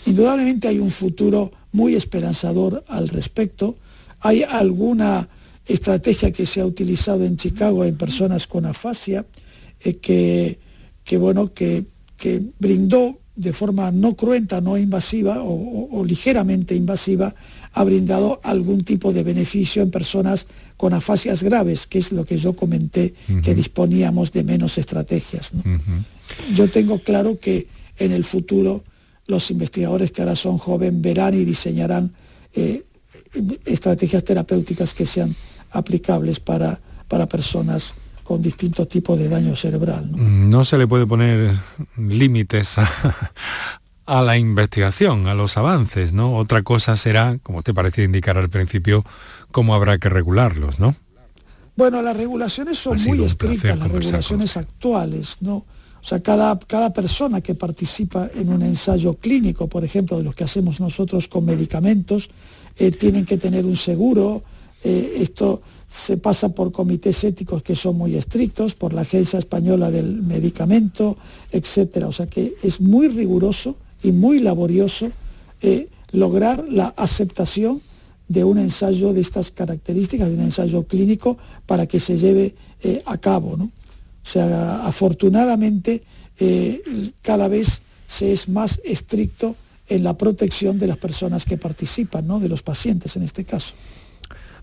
Indudablemente 0.07 0.69
hay 0.69 0.79
un 0.79 0.93
futuro 0.93 1.51
muy 1.73 1.97
esperanzador 1.97 2.85
al 2.87 3.09
respecto. 3.09 3.77
Hay 4.21 4.45
alguna 4.45 5.29
estrategia 5.67 6.31
que 6.31 6.47
se 6.47 6.61
ha 6.61 6.67
utilizado 6.67 7.25
en 7.25 7.37
Chicago 7.37 7.85
en 7.85 7.97
personas 7.97 8.47
con 8.47 8.65
afasia 8.65 9.27
eh, 9.81 10.59
que, 11.05 11.19
bueno, 11.19 11.53
que, 11.53 11.85
brindó 12.59 13.19
de 13.37 13.53
forma 13.53 13.93
no 13.93 14.17
cruenta, 14.17 14.61
no 14.61 14.79
invasiva 14.79 15.43
o, 15.43 16.03
ligeramente 16.05 16.75
invasiva, 16.75 17.35
ha 17.73 17.85
brindado 17.85 18.41
algún 18.43 18.85
tipo 18.85 19.13
de 19.13 19.23
beneficio 19.23 19.83
en 19.83 19.91
personas 19.91 20.47
con 20.77 20.95
afasias 20.95 21.43
graves, 21.43 21.87
que 21.87 21.99
es 21.99 22.11
lo 22.13 22.25
que 22.25 22.39
yo 22.39 22.55
comenté, 22.55 23.15
que 23.43 23.55
disponíamos 23.55 24.33
de 24.33 24.45
menos 24.45 24.79
estrategias. 24.79 25.53
Yo 26.55 26.71
tengo 26.71 26.99
claro 27.01 27.39
que 27.39 27.67
en 27.99 28.13
el 28.13 28.25
futuro 28.25 28.83
los 29.27 29.51
investigadores 29.51 30.11
que 30.11 30.23
ahora 30.23 30.37
son 30.37 30.59
jóvenes 30.59 31.01
verán 31.01 31.35
y 31.35 31.45
diseñarán 31.45 32.13
eh, 32.55 32.85
estrategias 33.65 34.25
terapéuticas 34.25 34.95
que 34.95 35.07
sean 35.07 35.37
aplicables 35.71 36.41
para, 36.41 36.81
para 37.09 37.29
personas 37.29 37.95
con 38.27 38.43
distintos 38.43 38.89
tipos 38.89 39.19
de 39.19 39.29
daño 39.29 39.55
cerebral. 39.55 40.11
No, 40.13 40.65
se 40.65 40.79
le 40.79 40.87
puede 40.87 41.07
poner 41.07 41.55
límites 41.97 42.79
a, 42.79 42.91
a, 44.07 44.23
la 44.23 44.37
investigación, 44.37 45.29
a 45.29 45.35
los 45.35 45.57
avances, 45.57 46.13
¿no? 46.13 46.35
Otra 46.35 46.63
cosa 46.63 46.97
será, 46.97 47.39
como 47.43 47.63
te 47.63 47.73
parecía 47.73 48.05
indicar 48.05 48.37
al 48.37 48.49
principio, 48.49 49.05
cómo 49.53 49.75
habrá 49.75 49.99
que 49.99 50.09
regularlos, 50.09 50.81
¿no? 50.81 50.97
Bueno, 51.77 52.03
las 52.03 52.17
regulaciones 52.17 52.79
son 52.79 53.01
muy 53.03 53.23
estrictas, 53.23 53.79
las 53.79 53.91
regulaciones 53.91 54.57
actuales, 54.57 55.37
¿no? 55.41 55.57
O 55.57 56.09
sea, 56.09 56.21
cada, 56.21 56.59
cada 56.59 56.93
persona 56.93 57.41
que 57.41 57.55
participa 57.55 58.29
en 58.35 58.49
un 58.49 58.63
ensayo 58.63 59.15
clínico, 59.15 59.69
por 59.69 59.85
ejemplo, 59.85 60.17
de 60.17 60.25
los 60.25 60.35
que 60.35 60.45
hacemos 60.45 60.81
nosotros 60.81 61.29
con 61.29 61.45
medicamentos, 61.45 62.31
eh, 62.77 62.91
tienen 62.93 63.25
que 63.25 63.37
tener 63.37 63.65
un 63.65 63.77
seguro. 63.77 64.43
Eh, 64.85 65.19
esto 65.21 65.63
se 65.87 66.17
pasa 66.17 66.51
por 66.51 66.73
comités 66.73 67.25
éticos 67.25 67.63
que 67.63 67.75
son 67.75 67.97
muy 67.97 68.15
estrictos, 68.17 68.75
por 68.75 68.93
la 68.93 69.03
Agencia 69.03 69.39
Española 69.39 69.91
del 69.91 70.23
Medicamento, 70.23 71.17
etc. 71.51 72.05
O 72.07 72.13
sea 72.13 72.27
que 72.27 72.55
es 72.63 72.81
muy 72.81 73.09
riguroso 73.09 73.77
y 74.03 74.13
muy 74.13 74.41
laborioso 74.41 75.11
eh, 75.61 75.89
lograr 76.13 76.67
la 76.69 76.89
aceptación 76.97 77.83
de 78.29 78.45
un 78.45 78.59
ensayo 78.59 79.13
de 79.13 79.21
estas 79.21 79.51
características, 79.51 80.29
de 80.29 80.35
un 80.35 80.41
ensayo 80.41 80.83
clínico, 80.85 81.39
para 81.65 81.87
que 81.87 82.01
se 82.01 82.19
lleve 82.19 82.55
a 83.07 83.19
cabo. 83.19 83.53
O 84.27 84.29
sea, 84.29 84.85
afortunadamente 84.85 86.03
eh, 86.39 86.83
cada 87.23 87.49
vez 87.49 87.83
se 88.07 88.33
es 88.33 88.49
más 88.49 88.81
estricto 88.85 89.57
en 89.89 90.03
la 90.03 90.17
protección 90.19 90.79
de 90.79 90.89
las 90.89 90.99
personas 90.99 91.45
que 91.45 91.57
participan, 91.57 92.27
de 92.41 92.49
los 92.49 92.63
pacientes 92.63 93.17
en 93.17 93.23
este 93.23 93.45
caso. 93.45 93.75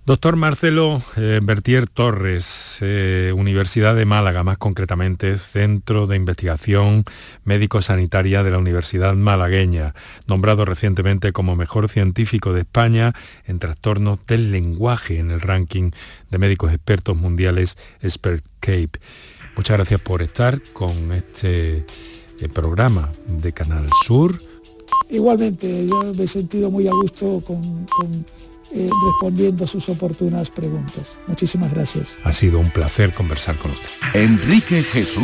Doctor 0.05 0.35
Marcelo 0.35 1.01
eh, 1.15 1.39
Bertier 1.41 1.87
Torres, 1.87 2.79
eh, 2.81 3.31
Universidad 3.33 3.95
de 3.95 4.05
Málaga, 4.05 4.43
más 4.43 4.57
concretamente, 4.57 5.37
Centro 5.37 6.07
de 6.07 6.17
Investigación 6.17 7.05
Médico-Sanitaria 7.45 8.43
de 8.43 8.51
la 8.51 8.57
Universidad 8.57 9.13
Malagueña, 9.13 9.95
nombrado 10.27 10.65
recientemente 10.65 11.31
como 11.31 11.55
mejor 11.55 11.87
científico 11.87 12.51
de 12.51 12.61
España 12.61 13.13
en 13.45 13.59
trastornos 13.59 14.19
del 14.27 14.51
lenguaje 14.51 15.19
en 15.19 15.31
el 15.31 15.39
ranking 15.39 15.91
de 16.29 16.37
médicos 16.37 16.73
expertos 16.73 17.15
mundiales 17.15 17.77
Expert 18.01 18.43
Cape. 18.59 18.99
Muchas 19.55 19.77
gracias 19.77 20.01
por 20.01 20.21
estar 20.21 20.61
con 20.73 21.13
este 21.13 21.85
eh, 22.41 22.49
programa 22.53 23.13
de 23.25 23.53
Canal 23.53 23.87
Sur. 24.05 24.37
Igualmente, 25.09 25.87
yo 25.87 26.13
me 26.13 26.23
he 26.23 26.27
sentido 26.27 26.71
muy 26.71 26.87
a 26.87 26.91
gusto 26.91 27.41
con, 27.45 27.87
eh, 28.75 28.89
respondiendo 29.05 29.65
a 29.65 29.67
sus 29.67 29.87
oportunas 29.89 30.49
preguntas. 30.49 31.15
Muchísimas 31.27 31.71
gracias. 31.71 32.15
Ha 32.23 32.33
sido 32.33 32.59
un 32.59 32.71
placer 32.71 33.13
conversar 33.13 33.57
con 33.59 33.71
usted. 33.71 33.87
Enrique 34.13 34.83
Jesús 34.83 35.21